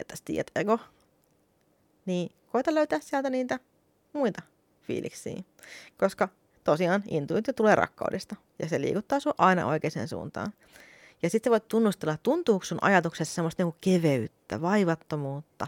Että 0.00 0.16
sä 0.16 0.22
tiedät 0.24 0.50
ego. 0.56 0.78
Niin 2.06 2.32
koita 2.52 2.74
löytää 2.74 3.00
sieltä 3.00 3.30
niitä 3.30 3.58
muita 4.12 4.42
fiiliksiin. 4.82 5.44
Koska 5.96 6.28
tosiaan 6.64 7.02
intuitio 7.08 7.54
tulee 7.54 7.74
rakkaudesta 7.74 8.36
ja 8.58 8.68
se 8.68 8.80
liikuttaa 8.80 9.20
sinua 9.20 9.34
aina 9.38 9.66
oikeaan 9.66 10.08
suuntaan. 10.08 10.52
Ja 11.22 11.30
sitten 11.30 11.50
voit 11.50 11.68
tunnustella, 11.68 12.16
tuntuuko 12.22 12.64
sun 12.64 12.78
ajatuksessa 12.80 13.34
semmoista 13.34 13.62
niinku 13.62 13.78
keveyttä, 13.80 14.60
vaivattomuutta, 14.60 15.66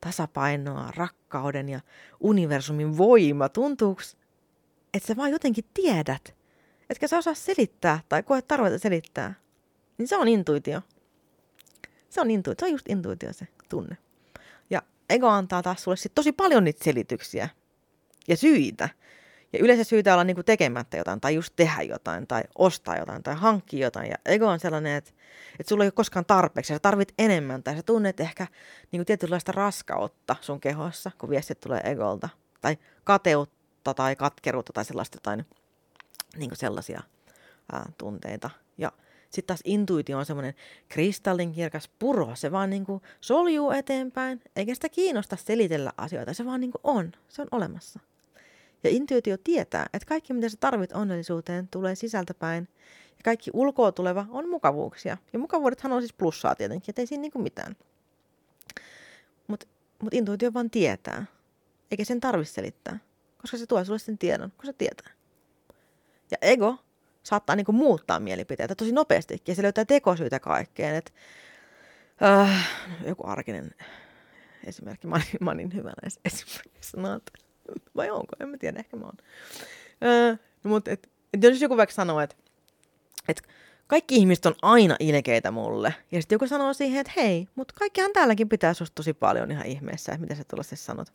tasapainoa, 0.00 0.92
rakkauden 0.96 1.68
ja 1.68 1.80
universumin 2.20 2.98
voima. 2.98 3.48
Tuntuuko, 3.48 4.02
että 4.94 5.06
sä 5.06 5.16
vaan 5.16 5.30
jotenkin 5.30 5.64
tiedät, 5.74 6.34
etkä 6.90 7.08
sä 7.08 7.18
osaa 7.18 7.34
selittää 7.34 8.00
tai 8.08 8.22
koe 8.22 8.42
tarvita 8.42 8.78
selittää. 8.78 9.34
Niin 9.98 10.08
se 10.08 10.16
on 10.16 10.28
intuitio. 10.28 10.82
Se 12.08 12.20
on 12.20 12.30
intuitio, 12.30 12.60
se 12.60 12.66
on 12.66 12.72
just 12.72 12.88
intuitio 12.88 13.32
se 13.32 13.48
tunne. 13.68 13.96
Ja 14.70 14.82
ego 15.10 15.28
antaa 15.28 15.62
taas 15.62 15.82
sulle 15.82 15.96
sit 15.96 16.14
tosi 16.14 16.32
paljon 16.32 16.64
niitä 16.64 16.84
selityksiä, 16.84 17.48
ja 18.28 18.36
syitä. 18.36 18.88
Ja 19.52 19.58
yleensä 19.64 19.84
syytä 19.84 20.12
olla 20.12 20.24
niin 20.24 20.34
kuin 20.34 20.44
tekemättä 20.44 20.96
jotain, 20.96 21.20
tai 21.20 21.34
just 21.34 21.52
tehdä 21.56 21.82
jotain, 21.82 22.26
tai 22.26 22.42
ostaa 22.58 22.96
jotain, 22.96 23.22
tai 23.22 23.34
hankkia 23.34 23.86
jotain. 23.86 24.10
Ja 24.10 24.16
ego 24.26 24.46
on 24.46 24.60
sellainen, 24.60 24.96
että, 24.96 25.10
että 25.60 25.68
sulla 25.68 25.84
ei 25.84 25.86
ole 25.86 25.92
koskaan 25.92 26.24
tarpeeksi, 26.24 26.74
sä 26.74 26.78
tarvit 26.78 27.14
enemmän, 27.18 27.62
tai 27.62 27.76
sä 27.76 27.82
tunnet 27.82 28.20
ehkä 28.20 28.46
niin 28.92 28.98
kuin 28.98 29.06
tietynlaista 29.06 29.52
raskautta 29.52 30.36
sun 30.40 30.60
kehossa, 30.60 31.10
kun 31.18 31.30
viestit 31.30 31.60
tulee 31.60 31.80
egolta. 31.84 32.28
Tai 32.60 32.78
kateutta, 33.04 33.94
tai 33.94 34.16
katkeruutta, 34.16 34.72
tai 34.72 34.84
sellaista 34.84 35.16
jotain 35.16 35.46
niin 36.36 36.50
kuin 36.50 36.58
sellaisia 36.58 37.02
ää, 37.72 37.92
tunteita. 37.98 38.50
Ja 38.78 38.92
sitten 39.30 39.46
taas 39.46 39.60
intuitio 39.64 40.18
on 40.18 40.26
semmoinen 40.26 40.54
kristallinkirkas 40.88 41.90
puro, 41.98 42.34
se 42.34 42.52
vaan 42.52 42.70
niin 42.70 42.84
kuin 42.84 43.02
soljuu 43.20 43.70
eteenpäin, 43.70 44.42
eikä 44.56 44.74
sitä 44.74 44.88
kiinnosta 44.88 45.36
selitellä 45.36 45.92
asioita, 45.96 46.34
se 46.34 46.44
vaan 46.44 46.60
niin 46.60 46.72
kuin 46.72 46.80
on, 46.84 47.12
se 47.28 47.42
on 47.42 47.48
olemassa. 47.50 48.00
Ja 48.84 48.90
intuitio 48.90 49.36
tietää, 49.44 49.86
että 49.92 50.08
kaikki 50.08 50.32
mitä 50.32 50.48
sä 50.48 50.56
tarvit 50.60 50.92
onnellisuuteen 50.92 51.68
tulee 51.68 51.94
sisältäpäin. 51.94 52.68
Ja 53.10 53.22
kaikki 53.24 53.50
ulkoa 53.54 53.92
tuleva 53.92 54.26
on 54.30 54.48
mukavuuksia. 54.48 55.16
Ja 55.32 55.38
mukavuudethan 55.38 55.92
on 55.92 56.02
siis 56.02 56.12
plussaa 56.12 56.54
tietenkin, 56.54 56.90
ettei 56.90 57.06
siinä 57.06 57.22
niinku 57.22 57.38
mitään. 57.38 57.76
Mutta 59.46 59.66
mut 60.02 60.14
intuitio 60.14 60.54
vaan 60.54 60.70
tietää. 60.70 61.26
Eikä 61.90 62.04
sen 62.04 62.20
tarvitse 62.20 62.54
selittää. 62.54 62.98
Koska 63.40 63.56
se 63.56 63.66
tuo 63.66 63.84
sulle 63.84 63.98
sen 63.98 64.18
tiedon, 64.18 64.52
kun 64.56 64.66
se 64.66 64.72
tietää. 64.72 65.10
Ja 66.30 66.36
ego 66.42 66.76
saattaa 67.22 67.56
niinku 67.56 67.72
muuttaa 67.72 68.20
mielipiteitä 68.20 68.74
tosi 68.74 68.92
nopeasti. 68.92 69.42
Ja 69.46 69.54
se 69.54 69.62
löytää 69.62 69.84
tekosyitä 69.84 70.40
kaikkeen. 70.40 70.94
Et, 70.94 71.14
äh, 72.22 72.68
joku 73.06 73.26
arkinen 73.26 73.70
esimerkki. 74.64 75.06
Mä 75.06 75.14
olin, 75.14 75.26
mä 75.40 75.50
olin 75.50 75.74
hyvä 75.74 75.92
näissä 76.02 76.20
esimerkiksi 76.24 76.96
vai 77.96 78.10
onko, 78.10 78.36
en 78.40 78.48
mä 78.48 78.56
tiedä, 78.58 78.78
ehkä 78.78 78.96
mä 78.96 79.04
oon. 79.04 79.16
Öö, 80.04 80.36
no, 80.64 80.70
mutta 80.70 80.90
et, 80.90 81.08
et 81.34 81.42
jos 81.42 81.60
joku 81.60 81.76
vaikka 81.76 81.94
sanoo, 81.94 82.20
että 82.20 82.36
et 83.28 83.42
kaikki 83.86 84.16
ihmiset 84.16 84.46
on 84.46 84.54
aina 84.62 84.96
ilkeitä 85.00 85.50
mulle, 85.50 85.94
ja 86.12 86.20
sitten 86.20 86.36
joku 86.36 86.46
sanoo 86.46 86.72
siihen, 86.72 87.00
että 87.00 87.12
hei, 87.16 87.48
mutta 87.54 87.74
kaikkihan 87.78 88.12
täälläkin 88.12 88.48
pitää 88.48 88.74
susta 88.74 88.94
tosi 88.94 89.12
paljon 89.12 89.50
ihan 89.50 89.66
ihmeessä, 89.66 90.12
että 90.12 90.20
mitä 90.20 90.34
sä 90.34 90.44
tuollaisesti 90.44 90.84
sanot. 90.84 91.12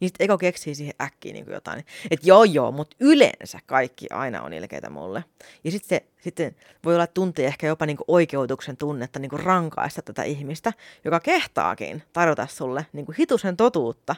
Niin 0.00 0.08
sitten 0.08 0.24
Eko 0.24 0.38
keksii 0.38 0.74
siihen 0.74 0.94
äkkiin 1.00 1.34
niin 1.34 1.46
jotain, 1.50 1.84
että 2.10 2.26
joo 2.26 2.44
joo, 2.44 2.72
mutta 2.72 2.96
yleensä 3.00 3.58
kaikki 3.66 4.06
aina 4.10 4.42
on 4.42 4.52
ilkeitä 4.52 4.90
mulle. 4.90 5.24
Ja 5.64 5.70
sitten 5.70 6.00
sitten 6.20 6.56
voi 6.84 6.94
olla 6.94 7.06
tuntee 7.06 7.46
ehkä 7.46 7.66
jopa 7.66 7.86
niin 7.86 7.96
oikeutuksen 8.08 8.76
tunnetta 8.76 9.18
niin 9.18 9.30
rankaista 9.32 10.02
tätä 10.02 10.22
ihmistä, 10.22 10.72
joka 11.04 11.20
kehtaakin 11.20 12.02
tarjota 12.12 12.46
sulle 12.46 12.86
niin 12.92 13.06
hitusen 13.18 13.56
totuutta, 13.56 14.16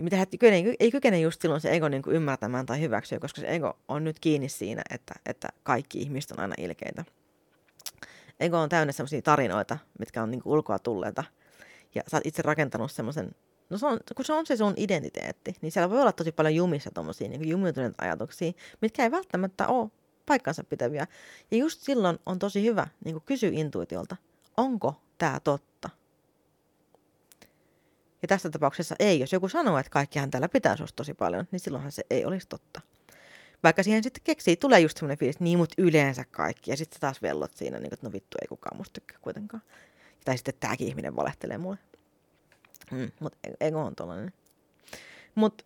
ja 0.00 0.04
mitä 0.04 0.16
hän 0.16 0.26
kykene, 0.28 0.74
ei 0.80 0.90
kykene 0.90 1.20
just 1.20 1.42
silloin 1.42 1.60
se 1.60 1.70
ego 1.70 1.88
niin 1.88 2.02
kuin 2.02 2.16
ymmärtämään 2.16 2.66
tai 2.66 2.80
hyväksyä, 2.80 3.18
koska 3.18 3.40
se 3.40 3.46
ego 3.46 3.78
on 3.88 4.04
nyt 4.04 4.20
kiinni 4.20 4.48
siinä, 4.48 4.82
että, 4.90 5.14
että 5.26 5.48
kaikki 5.62 5.98
ihmiset 5.98 6.30
on 6.30 6.40
aina 6.40 6.54
ilkeitä. 6.58 7.04
Ego 8.40 8.58
on 8.58 8.68
täynnä 8.68 8.92
sellaisia 8.92 9.22
tarinoita, 9.22 9.78
mitkä 9.98 10.22
on 10.22 10.30
niin 10.30 10.42
kuin 10.42 10.52
ulkoa 10.52 10.78
tulleita. 10.78 11.24
Ja 11.94 12.02
sä 12.08 12.16
oot 12.16 12.26
itse 12.26 12.42
rakentanut 12.42 12.92
semmoisen 12.92 13.30
no 13.70 13.78
se 13.78 13.86
on, 13.86 13.98
kun 14.16 14.24
se 14.24 14.32
on 14.32 14.46
se 14.46 14.56
sun 14.56 14.74
identiteetti, 14.76 15.56
niin 15.62 15.72
siellä 15.72 15.90
voi 15.90 16.00
olla 16.00 16.12
tosi 16.12 16.32
paljon 16.32 16.54
jumissa 16.54 16.90
tommosia 16.94 17.28
niin 17.28 17.48
jumiutuneita 17.48 18.04
ajatuksia, 18.04 18.52
mitkä 18.80 19.02
ei 19.02 19.10
välttämättä 19.10 19.66
ole 19.66 19.90
paikkansa 20.26 20.64
pitäviä. 20.64 21.06
Ja 21.50 21.56
just 21.56 21.80
silloin 21.80 22.18
on 22.26 22.38
tosi 22.38 22.64
hyvä 22.64 22.86
niin 23.04 23.20
kysyä 23.26 23.50
intuitiolta, 23.52 24.16
onko 24.56 24.94
tämä 25.18 25.40
totta? 25.44 25.90
Ja 28.22 28.28
tässä 28.28 28.50
tapauksessa 28.50 28.94
ei. 28.98 29.20
Jos 29.20 29.32
joku 29.32 29.48
sanoo, 29.48 29.78
että 29.78 29.90
kaikkihan 29.90 30.30
täällä 30.30 30.48
pitää 30.48 30.76
susta 30.76 30.96
tosi 30.96 31.14
paljon, 31.14 31.48
niin 31.50 31.60
silloinhan 31.60 31.92
se 31.92 32.02
ei 32.10 32.24
olisi 32.24 32.48
totta. 32.48 32.80
Vaikka 33.62 33.82
siihen 33.82 34.02
sitten 34.02 34.24
keksii, 34.24 34.56
tulee 34.56 34.80
just 34.80 34.96
semmoinen 34.96 35.18
fiilis, 35.18 35.40
niin 35.40 35.58
mut 35.58 35.72
yleensä 35.78 36.24
kaikki. 36.30 36.70
Ja 36.70 36.76
sitten 36.76 37.00
taas 37.00 37.22
vellot 37.22 37.54
siinä, 37.54 37.78
niin 37.78 37.94
että 37.94 38.06
no 38.06 38.12
vittu, 38.12 38.36
ei 38.42 38.48
kukaan 38.48 38.76
musta 38.76 38.92
tykkää 38.92 39.18
kuitenkaan. 39.22 39.62
Tai 40.24 40.36
sitten 40.38 40.54
tämäkin 40.60 40.88
ihminen 40.88 41.16
valehtelee 41.16 41.58
mulle. 41.58 41.78
Mm, 42.90 43.10
mutta 43.20 43.38
ego 43.60 43.80
on 43.80 43.94
tollainen. 43.94 44.32
Mutta 45.34 45.64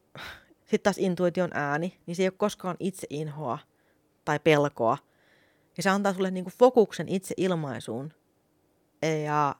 sitten 0.60 0.80
taas 0.82 0.98
intuition 0.98 1.50
ääni, 1.54 1.98
niin 2.06 2.16
se 2.16 2.22
ei 2.22 2.28
ole 2.28 2.34
koskaan 2.36 2.76
itse 2.80 3.06
inhoa 3.10 3.58
tai 4.24 4.40
pelkoa. 4.40 4.98
Ja 5.76 5.82
se 5.82 5.90
antaa 5.90 6.14
sulle 6.14 6.30
niinku 6.30 6.50
fokuksen 6.58 7.08
itse 7.08 7.34
ilmaisuun. 7.36 8.12
Ja 9.24 9.54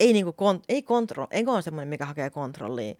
ei, 0.00 0.12
niinku 0.12 0.30
kont- 0.30 0.64
ei 0.68 0.82
kontro, 0.82 1.26
ego 1.30 1.52
on 1.52 1.62
semmoinen, 1.62 1.88
mikä 1.88 2.06
hakee 2.06 2.30
kontrollia. 2.30 2.94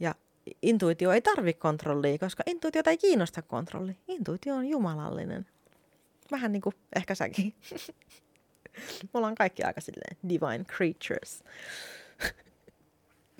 Ja 0.00 0.14
intuitio 0.62 1.12
ei 1.12 1.22
tarvi 1.22 1.52
kontrollia, 1.52 2.18
koska 2.18 2.42
intuitiota 2.46 2.90
ei 2.90 2.98
kiinnosta 2.98 3.42
kontrolli. 3.42 3.96
Intuitio 4.08 4.54
on 4.54 4.66
jumalallinen. 4.66 5.46
Vähän 6.30 6.52
niin 6.52 6.62
kuin 6.62 6.74
ehkä 6.96 7.14
säkin. 7.14 7.54
Me 9.02 9.08
ollaan 9.14 9.34
kaikki 9.34 9.62
aika 9.62 9.80
silleen 9.80 10.16
divine 10.28 10.64
creatures. 10.64 11.44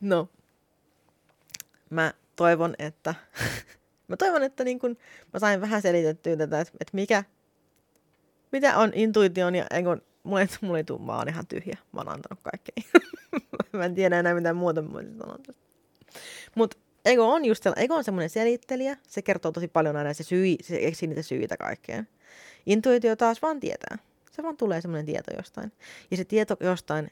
no. 0.01 0.29
Mä 1.91 2.15
toivon, 2.37 2.75
että... 2.79 3.15
mä 4.09 4.17
toivon, 4.17 4.43
että 4.43 4.65
niin 4.65 4.79
kun 4.79 4.97
mä 5.33 5.39
sain 5.41 5.61
vähän 5.61 5.83
selitettyä 5.83 6.37
tätä, 6.37 6.61
että, 6.61 6.75
että 6.81 6.95
mikä... 6.95 7.25
Mitä 8.53 8.79
on 8.79 8.93
intuition 8.95 9.55
ja 9.55 9.67
egon... 9.71 10.03
Mulle, 10.23 10.49
mulle 10.61 10.79
ei 10.79 10.85
tule, 10.85 11.01
mä 11.01 11.17
oon 11.17 11.29
ihan 11.29 11.47
tyhjä. 11.47 11.77
Mä 11.93 12.01
oon 12.01 12.09
antanut 12.09 12.41
kaikkea. 12.43 13.01
mä 13.73 13.85
en 13.85 13.95
tiedä 13.95 14.21
enää 14.21 14.35
mitään 14.35 14.57
muuta 14.57 14.83
mä 14.83 14.93
voisin 14.93 15.19
sanoa 15.19 15.39
tästä. 15.47 15.63
Mutta 16.55 16.77
Ego 17.05 17.33
on 17.33 17.45
just 17.45 17.67
ego 17.77 17.95
on 17.95 18.05
semmoinen 18.05 18.31
selittelijä. 18.31 18.97
Se 19.09 19.23
kertoo 19.23 19.53
tosi 19.53 19.69
paljon 19.69 19.97
aina, 19.97 20.15
se, 20.15 20.25
syy, 20.25 20.57
se 20.63 20.79
eksii 20.83 21.09
niitä 21.09 21.23
syitä 21.23 21.57
kaikkeen. 21.57 22.09
Intuitio 22.67 23.17
taas 23.17 23.43
vaan 23.43 23.61
tietää. 23.61 23.99
Se 24.33 24.43
vaan 24.43 24.57
tulee 24.57 24.81
semmoinen 24.81 25.07
tieto 25.07 25.37
jostain. 25.37 25.73
Ja 26.11 26.17
se 26.17 26.25
tieto 26.25 26.57
jostain 26.61 27.11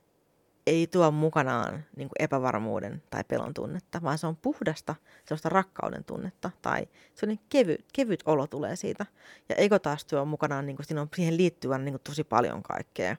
ei 0.69 0.87
tuo 0.87 1.11
mukanaan 1.11 1.85
niin 1.97 2.09
kuin 2.09 2.25
epävarmuuden 2.25 3.03
tai 3.11 3.25
pelon 3.25 3.55
tunnetta, 3.55 4.03
vaan 4.03 4.19
se 4.19 4.27
on 4.27 4.37
puhdasta, 4.37 4.95
sellaista 5.25 5.49
rakkauden 5.49 6.05
tunnetta 6.05 6.51
tai 6.63 6.89
sellainen 7.15 7.45
kevyt, 7.49 7.85
kevyt 7.93 8.23
olo 8.27 8.47
tulee 8.47 8.77
siitä. 8.77 9.07
Ja 9.49 9.55
ego 9.55 9.79
taas 9.79 10.05
tuo 10.05 10.25
mukanaan, 10.25 10.67
niin 10.67 10.77
kuin, 10.77 10.87
siinä 10.87 11.01
on 11.01 11.09
siihen 11.15 11.37
liittyvän 11.37 11.85
niin 11.85 11.93
kuin, 11.93 12.03
tosi 12.05 12.25
paljon 12.25 12.63
kaikkea. 12.63 13.17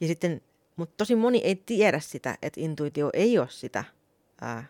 Ja 0.00 0.06
sitten, 0.06 0.42
mutta 0.76 0.94
tosi 0.96 1.16
moni 1.16 1.38
ei 1.38 1.56
tiedä 1.56 2.00
sitä, 2.00 2.38
että 2.42 2.60
intuitio 2.60 3.10
ei 3.12 3.38
ole 3.38 3.48
sitä 3.50 3.84
ää, 4.40 4.64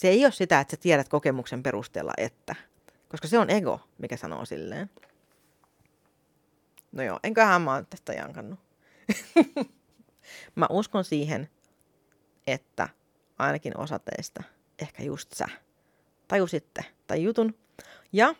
se 0.00 0.08
ei 0.08 0.24
ole 0.24 0.32
sitä, 0.32 0.60
että 0.60 0.76
sä 0.76 0.82
tiedät 0.82 1.08
kokemuksen 1.08 1.62
perusteella, 1.62 2.12
että. 2.16 2.54
Koska 3.08 3.28
se 3.28 3.38
on 3.38 3.50
ego, 3.50 3.80
mikä 3.98 4.16
sanoo 4.16 4.44
silleen. 4.44 4.90
No 6.92 7.02
joo, 7.02 7.20
enköhän 7.22 7.62
mä 7.62 7.74
oon 7.74 7.86
tästä 7.86 8.12
jankannut. 8.12 8.58
mä 10.54 10.66
uskon 10.70 11.04
siihen, 11.04 11.48
että 12.46 12.88
ainakin 13.38 13.78
osa 13.78 13.98
teistä, 13.98 14.42
ehkä 14.78 15.02
just 15.02 15.32
sä, 15.32 15.46
tajusitte 16.28 16.84
tai 17.06 17.22
jutun. 17.22 17.54
Ja 18.12 18.34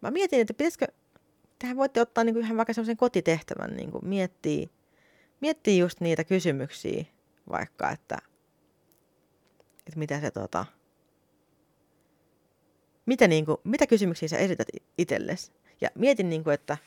mä 0.00 0.10
mietin, 0.10 0.40
että 0.40 0.54
pitäisikö, 0.54 0.86
tähän 1.58 1.76
voitte 1.76 2.00
ottaa 2.00 2.24
niin 2.24 2.34
kuin 2.34 2.44
ihan 2.44 2.56
vaikka 2.56 2.72
sellaisen 2.72 2.96
kotitehtävän, 2.96 3.76
niin 3.76 3.90
kuin 3.90 4.08
miettiä, 4.08 4.66
miettiä 5.40 5.74
just 5.74 6.00
niitä 6.00 6.24
kysymyksiä, 6.24 7.04
vaikka, 7.50 7.90
että 7.90 8.18
että 9.86 9.98
mitä 9.98 10.20
se 10.20 10.30
tota, 10.30 10.66
mitä, 13.06 13.28
niinku, 13.28 13.60
mitä 13.64 13.86
kysymyksiä 13.86 14.28
sä 14.28 14.38
esität 14.38 14.68
itsellesi. 14.98 15.52
Ja 15.80 15.90
mietin, 15.94 16.28
niinku, 16.28 16.50
että 16.50 16.78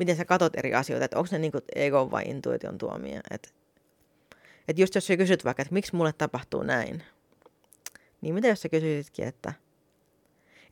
miten 0.00 0.16
sä 0.16 0.24
katot 0.24 0.56
eri 0.56 0.74
asioita, 0.74 1.04
että 1.04 1.18
onko 1.18 1.28
ne 1.32 1.38
niinku 1.38 1.58
ego 1.74 2.10
vai 2.10 2.22
intuition 2.26 2.78
tuomia. 2.78 3.20
Että 3.30 3.48
et 4.68 4.78
just 4.78 4.94
jos 4.94 5.06
sä 5.06 5.16
kysyt 5.16 5.44
vaikka, 5.44 5.62
että 5.62 5.74
miksi 5.74 5.96
mulle 5.96 6.12
tapahtuu 6.12 6.62
näin, 6.62 7.02
niin 8.20 8.34
mitä 8.34 8.48
jos 8.48 8.62
sä 8.62 8.68
kysyisitkin, 8.68 9.24
että, 9.24 9.52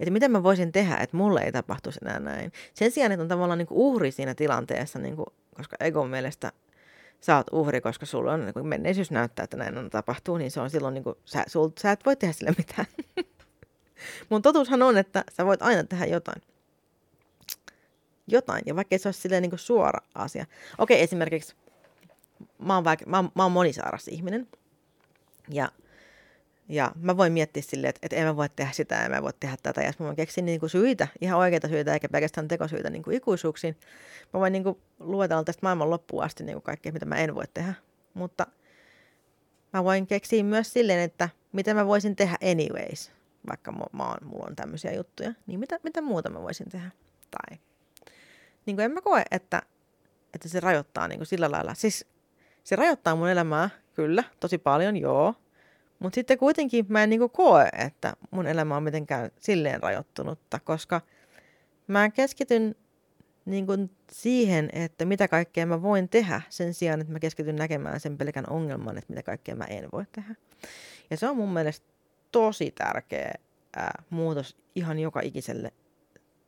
että 0.01 0.11
mitä 0.11 0.29
mä 0.29 0.43
voisin 0.43 0.73
tehdä, 0.73 0.97
että 0.97 1.17
mulle 1.17 1.41
ei 1.41 1.53
tapahtuisi 1.53 1.99
enää 2.03 2.21
näin. 2.21 2.53
Sen 2.75 2.91
sijaan, 2.91 3.12
että 3.12 3.23
on 3.23 3.29
tavallaan 3.29 3.59
niinku 3.59 3.88
uhri 3.88 4.11
siinä 4.11 4.35
tilanteessa, 4.35 4.99
niinku, 4.99 5.25
koska 5.57 5.77
egon 5.81 6.09
mielestä 6.09 6.53
sä 7.21 7.37
oot 7.37 7.47
uhri, 7.53 7.81
koska 7.81 8.07
sulla 8.07 8.33
on, 8.33 8.51
kun 8.55 8.69
menneisyys 8.69 9.11
näyttää, 9.11 9.45
että 9.45 9.57
näin 9.57 9.79
on 9.79 9.91
tapahtuu, 9.91 10.37
niin 10.37 10.51
se 10.51 10.61
on 10.61 10.71
silloin, 10.71 10.95
niin 10.95 11.05
kuin, 11.05 11.17
sä, 11.25 11.45
sul, 11.47 11.69
sä 11.79 11.93
et 11.93 12.07
voi 12.07 12.17
tehdä 12.17 12.33
sille 12.33 12.55
mitään. 12.59 12.87
Mun 14.31 14.43
totuushan 14.43 14.83
on, 14.83 14.97
että 14.99 15.25
sä 15.33 15.47
voit 15.47 15.62
aina 15.62 15.85
tehdä 15.85 16.07
jotain. 16.07 16.43
Jotain, 18.29 18.62
ja 18.67 18.77
vaikka 18.77 18.99
se 18.99 19.09
olisi 19.09 19.21
silleen 19.21 19.43
niin 19.43 19.51
kuin 19.51 19.61
suora 19.61 20.01
asia. 20.14 20.47
Okei, 20.79 21.03
esimerkiksi 21.03 21.55
mä 22.59 22.75
oon, 22.75 22.85
vaikka, 22.85 23.07
mä 23.07 23.17
oon, 23.17 23.31
mä 23.35 23.43
oon 23.43 23.53
monisaaras 23.53 24.09
ihminen, 24.09 24.49
ja 25.49 25.73
ja 26.69 26.93
mä 27.01 27.17
voin 27.17 27.33
miettiä 27.33 27.62
silleen, 27.62 27.88
että, 27.88 28.01
että 28.03 28.17
en 28.17 28.27
mä 28.27 28.37
voi 28.37 28.49
tehdä 28.57 28.73
sitä, 28.73 29.05
en 29.05 29.11
mä 29.11 29.23
voi 29.23 29.33
tehdä 29.41 29.57
tätä. 29.62 29.83
Ja 29.83 29.93
mä 29.99 30.07
voin 30.07 30.17
keksiä 30.17 30.45
niin 30.45 30.61
kuin 30.61 30.71
syitä, 30.71 31.09
ihan 31.21 31.38
oikeita 31.38 31.69
syitä, 31.69 31.93
eikä 31.93 32.09
pelkästään 32.09 32.49
tekosyitä 32.49 32.91
niin 32.91 33.03
kuin 33.03 33.17
ikuisuuksiin. 33.17 33.77
Mä 34.35 34.41
voin 34.41 34.53
niin 34.53 34.62
kuin 34.62 34.79
luetella 34.99 35.45
tästä 35.45 35.61
maailman 35.62 35.91
loppuun 35.91 36.25
asti 36.25 36.45
niin 36.45 36.55
kuin 36.55 36.62
kaikkea, 36.62 36.93
mitä 36.93 37.07
mä 37.07 37.17
en 37.17 37.35
voi 37.35 37.45
tehdä. 37.55 37.75
Mutta 38.14 38.47
mä 39.73 39.85
voin 39.85 40.07
keksiä 40.07 40.45
myös 40.45 40.73
silleen, 40.73 41.01
että 41.01 41.29
mitä 41.53 41.75
mä 41.75 41.87
voisin 41.87 42.17
tehdä 42.17 42.37
anyways, 42.53 43.12
vaikka 43.49 43.73
mä, 43.73 43.85
mä 43.93 44.09
oon, 44.09 44.19
mulla 44.25 44.47
on 44.49 44.57
tämmöisiä 44.57 44.93
juttuja. 44.93 45.33
Niin 45.47 45.61
mitä, 45.61 45.79
mitä 45.83 46.01
muuta 46.03 46.31
mä 46.31 46.43
voisin 46.43 46.69
tehdä? 46.69 46.91
Tai 47.31 47.59
niin 48.68 48.76
kuin 48.76 48.85
en 48.85 48.90
mä 48.90 49.00
koe, 49.00 49.22
että, 49.31 49.62
että 50.35 50.48
se 50.48 50.61
rajoittaa 50.61 51.09
niin 51.09 51.18
kuin 51.18 51.26
sillä 51.26 51.50
lailla. 51.50 51.74
Siis 51.74 52.07
se 52.64 52.76
rajoittaa 52.76 53.16
mun 53.16 53.28
elämää, 53.28 53.70
kyllä, 53.94 54.24
tosi 54.40 54.59
paljon, 54.59 54.96
joo 54.96 55.35
mutta 55.98 56.14
sitten 56.14 56.38
kuitenkin 56.38 56.87
mä 56.88 57.02
en 57.02 57.11
niinku 57.11 57.28
koe, 57.28 57.68
että 57.78 58.12
mun 58.31 58.46
elämä 58.46 58.76
on 58.76 58.83
mitenkään 58.83 59.31
silleen 59.38 59.83
rajoittunutta, 59.83 60.61
koska 60.64 61.00
mä 61.87 62.11
keskityn 62.11 62.74
niinku 63.44 63.72
siihen, 64.12 64.70
että 64.72 65.04
mitä 65.04 65.28
kaikkea 65.28 65.66
mä 65.66 65.83
voin 65.83 66.09
tehdä 66.09 66.42
sen 66.48 66.74
sijaan, 66.74 67.00
että 67.00 67.12
mä 67.12 67.18
keskityn 67.18 67.57
näkemään 67.57 68.00
sen 68.00 68.18
pelkän 68.18 68.50
ongelman, 68.50 68.98
että 68.98 69.12
mitä 69.12 69.22
kaikkea 69.22 69.57
mä 69.57 69.64
en 69.64 69.88
voi 69.92 70.04
tehdä. 70.12 70.35
Ja 71.11 71.16
se 71.16 71.28
on 71.28 71.37
mun 71.37 71.52
mielestä 71.52 71.87
tosi 72.33 72.70
tärkeä 72.70 73.35
ää, 73.76 74.02
muutos 74.11 74.57
ihan 74.74 74.98
joka 74.98 75.20
ikiselle 75.20 75.72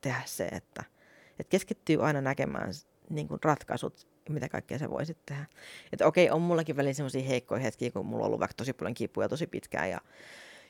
tehdä 0.01 0.23
se, 0.25 0.45
että, 0.45 0.85
että 1.41 1.51
keskittyy 1.51 2.07
aina 2.07 2.21
näkemään 2.21 2.73
niin 3.11 3.29
kuin 3.29 3.41
ratkaisut 3.45 4.11
mitä 4.29 4.49
kaikkea 4.49 4.79
sä 4.79 4.91
voisit 4.91 5.19
tehdä. 5.27 5.47
Että 5.93 6.07
okei, 6.07 6.31
on 6.31 6.43
mullakin 6.43 6.77
välillä 6.77 6.93
semmoisia 6.93 7.23
heikkoja 7.23 7.61
hetkiä, 7.61 7.91
kun 7.91 8.07
mulla 8.07 8.23
on 8.23 8.27
ollut 8.27 8.41
vaikka 8.41 8.55
tosi 8.57 8.73
paljon 8.73 8.95
kipuja 8.95 9.29
tosi 9.29 9.47
pitkään 9.47 9.91
ja, 9.91 10.01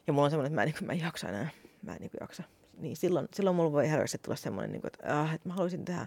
ja 0.07 0.13
mulla 0.13 0.25
on 0.25 0.31
semmoinen, 0.31 0.53
että 0.53 0.55
mä 0.55 0.63
en, 0.63 0.69
niin 0.69 0.87
mä 0.87 0.93
en 0.93 1.01
jaksa 1.01 1.29
enää. 1.29 1.49
Mä 1.83 1.93
en 1.93 1.99
niin 2.01 2.11
jaksa. 2.21 2.43
Niin 2.79 2.97
silloin, 2.97 3.29
silloin 3.35 3.57
mulla 3.57 3.73
voi 3.73 3.91
herkästi 3.91 4.19
tulla 4.19 4.37
semmoinen, 4.37 4.73
niin 4.73 4.81
kuin, 4.81 4.91
että, 4.95 5.21
ah, 5.21 5.35
että 5.35 5.49
mä 5.49 5.55
haluaisin 5.55 5.85
tehdä 5.85 6.07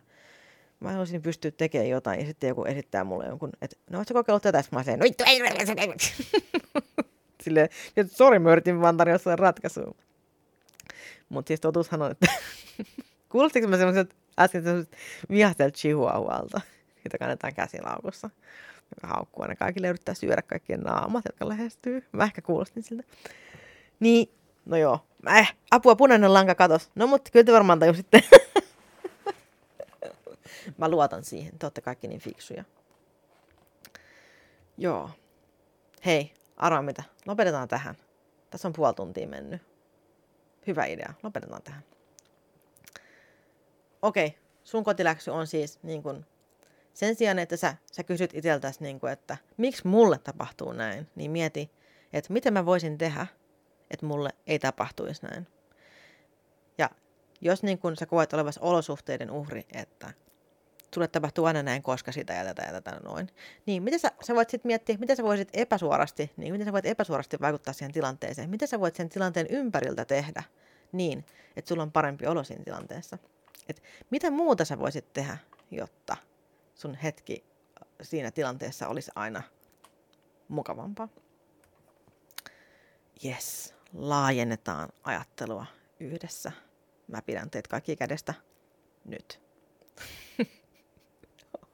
mä 0.80 0.90
haluaisin 0.90 1.22
pystyä 1.22 1.52
tekemään 1.52 1.90
jotain 1.90 2.20
ja 2.20 2.26
sitten 2.26 2.48
joku 2.48 2.66
esittää 2.66 3.04
mulle 3.04 3.26
jonkun, 3.26 3.50
että 3.62 3.76
no 3.90 4.00
ootko 4.00 4.14
kokeillut 4.14 4.44
tätä? 4.44 4.62
Sitten 4.62 4.80
mä 4.80 4.84
olen 4.88 5.00
no 5.00 5.04
vittu, 5.04 5.24
ei. 5.28 5.42
Silleen, 7.44 7.70
että 7.98 8.16
sori, 8.16 8.40
mä 8.40 8.52
yritin 8.52 8.82
vaan 8.82 8.98
tarjota 8.98 9.36
ratkaisua. 9.36 9.96
Mutta 11.30 11.48
siis 11.48 11.60
totuushan 11.60 12.02
on, 12.02 12.12
että 12.12 12.28
kuulostiko 13.30 13.68
mä 13.68 13.78
semmoiset 13.78 14.16
äsken 14.40 14.88
vihahtelut 15.30 15.76
chihuahualta? 15.76 16.62
jota 17.06 17.18
kannetaan 17.18 17.54
käsilaukussa, 17.54 18.30
joka 18.96 19.16
haukkuu 19.16 19.44
aina 19.44 19.56
kaikille 19.56 19.88
yrittää 19.88 20.16
syödä 20.16 20.42
kaikkien 20.42 20.80
naamat, 20.80 21.26
jotka 21.26 21.50
lähestyy. 21.50 22.08
Mä 22.12 22.24
ehkä 22.24 22.42
kuulostin 22.42 22.84
siltä. 22.84 23.04
Niin, 24.00 24.30
no 24.66 24.78
joo. 24.78 25.00
Äh, 25.28 25.56
apua, 25.72 25.96
punainen 25.96 26.34
lanka 26.34 26.56
katos. 26.56 26.92
No 26.96 27.08
mutta 27.08 27.32
kyllä 27.32 27.44
te 27.44 27.52
varmaan 27.52 27.80
tajusitte. 27.80 28.24
Mä 30.78 30.90
luotan 30.90 31.24
siihen. 31.24 31.60
Te 31.60 31.66
olette 31.66 31.82
kaikki 31.82 32.08
niin 32.08 32.22
fiksuja. 32.22 32.64
Joo. 34.78 35.10
Hei, 36.06 36.34
arvaa 36.58 36.82
mitä. 36.82 37.04
Lopetetaan 37.26 37.68
tähän. 37.68 37.96
Tässä 38.50 38.68
on 38.68 38.74
puoli 38.74 38.94
tuntia 38.94 39.28
mennyt. 39.28 39.62
Hyvä 40.68 40.86
idea. 40.86 41.14
Lopetetaan 41.24 41.62
tähän. 41.62 41.84
Okei, 44.04 44.38
sun 44.64 44.84
kotiläksy 44.84 45.32
on 45.32 45.48
siis 45.48 45.80
niin 45.84 46.04
kuin 46.04 46.26
Sen 46.94 47.16
sijaan, 47.16 47.40
että 47.40 47.58
sä, 47.58 47.76
sä 47.92 48.04
kysyt 48.04 48.34
itseltäsi, 48.34 48.84
niin 48.84 49.00
kuin, 49.00 49.14
että 49.14 49.38
miksi 49.58 49.88
mulle 49.88 50.18
tapahtuu 50.18 50.72
näin, 50.72 51.08
niin 51.16 51.32
mieti, 51.32 51.72
että 52.14 52.34
miten 52.34 52.54
mä 52.54 52.66
voisin 52.66 52.98
tehdä, 52.98 53.28
että 53.92 54.06
mulle 54.06 54.30
ei 54.48 54.60
tapahtuisi 54.60 55.26
näin. 55.26 55.48
Ja 56.78 56.90
jos 57.42 57.64
niin 57.64 57.80
kun 57.80 57.96
sä 57.96 58.06
koet 58.06 58.34
olevasi 58.34 58.60
olosuhteiden 58.64 59.32
uhri, 59.32 59.66
että 59.74 60.14
sulle 60.94 61.08
tapahtuu 61.08 61.46
aina 61.46 61.64
näin, 61.64 61.84
koska 61.84 62.12
sitä 62.12 62.34
ja 62.34 62.44
tätä 62.44 62.64
ja 62.64 62.72
tätä 62.72 63.00
noin. 63.04 63.30
Niin, 63.66 63.84
miten 63.84 64.00
sä, 64.00 64.12
sä 64.24 64.36
voit 64.36 64.50
sitten 64.50 64.70
miettiä, 64.70 64.98
miten 65.00 65.16
sä 65.16 65.24
voisit 65.24 65.50
epäsuorasti, 65.54 66.32
niin 66.38 66.54
miten 66.54 66.66
sä 66.66 66.74
voit 66.74 66.86
epäsuorasti 66.86 67.38
vaikuttaa 67.42 67.74
siihen 67.74 67.92
tilanteeseen, 67.92 68.50
miten 68.50 68.68
sä 68.68 68.80
voit 68.80 68.96
sen 68.96 69.10
tilanteen 69.10 69.48
ympäriltä 69.50 70.06
tehdä 70.06 70.44
niin, 70.92 71.26
että 71.56 71.70
sulla 71.70 71.84
on 71.84 71.92
parempi 71.92 72.28
olo 72.28 72.44
siinä 72.44 72.64
tilanteessa. 72.64 73.18
Et 73.68 73.84
mitä 74.10 74.32
muuta 74.32 74.66
sä 74.66 74.80
voisit 74.80 75.14
tehdä, 75.14 75.38
jotta 75.72 76.18
sun 76.74 76.96
hetki 76.96 77.44
siinä 78.02 78.32
tilanteessa 78.32 78.88
olisi 78.88 79.12
aina 79.16 79.44
mukavampaa. 80.48 81.08
Yes, 83.26 83.76
laajennetaan 83.94 84.90
ajattelua 85.04 85.66
yhdessä. 86.00 86.52
Mä 87.08 87.22
pidän 87.22 87.50
teet 87.50 87.68
kaikki 87.68 87.96
kädestä 87.96 88.34
nyt. 89.06 89.42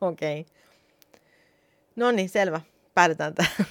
Okei. 0.01 0.41
Okay. 0.41 0.53
No 1.95 2.11
niin, 2.11 2.29
selvä. 2.29 2.61
Päätetään 2.93 3.35
tähän. 3.35 3.65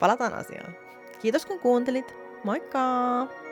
Palataan 0.00 0.34
asiaan. 0.34 0.74
Kiitos 1.22 1.46
kun 1.46 1.60
kuuntelit. 1.60 2.14
Moikka! 2.44 3.43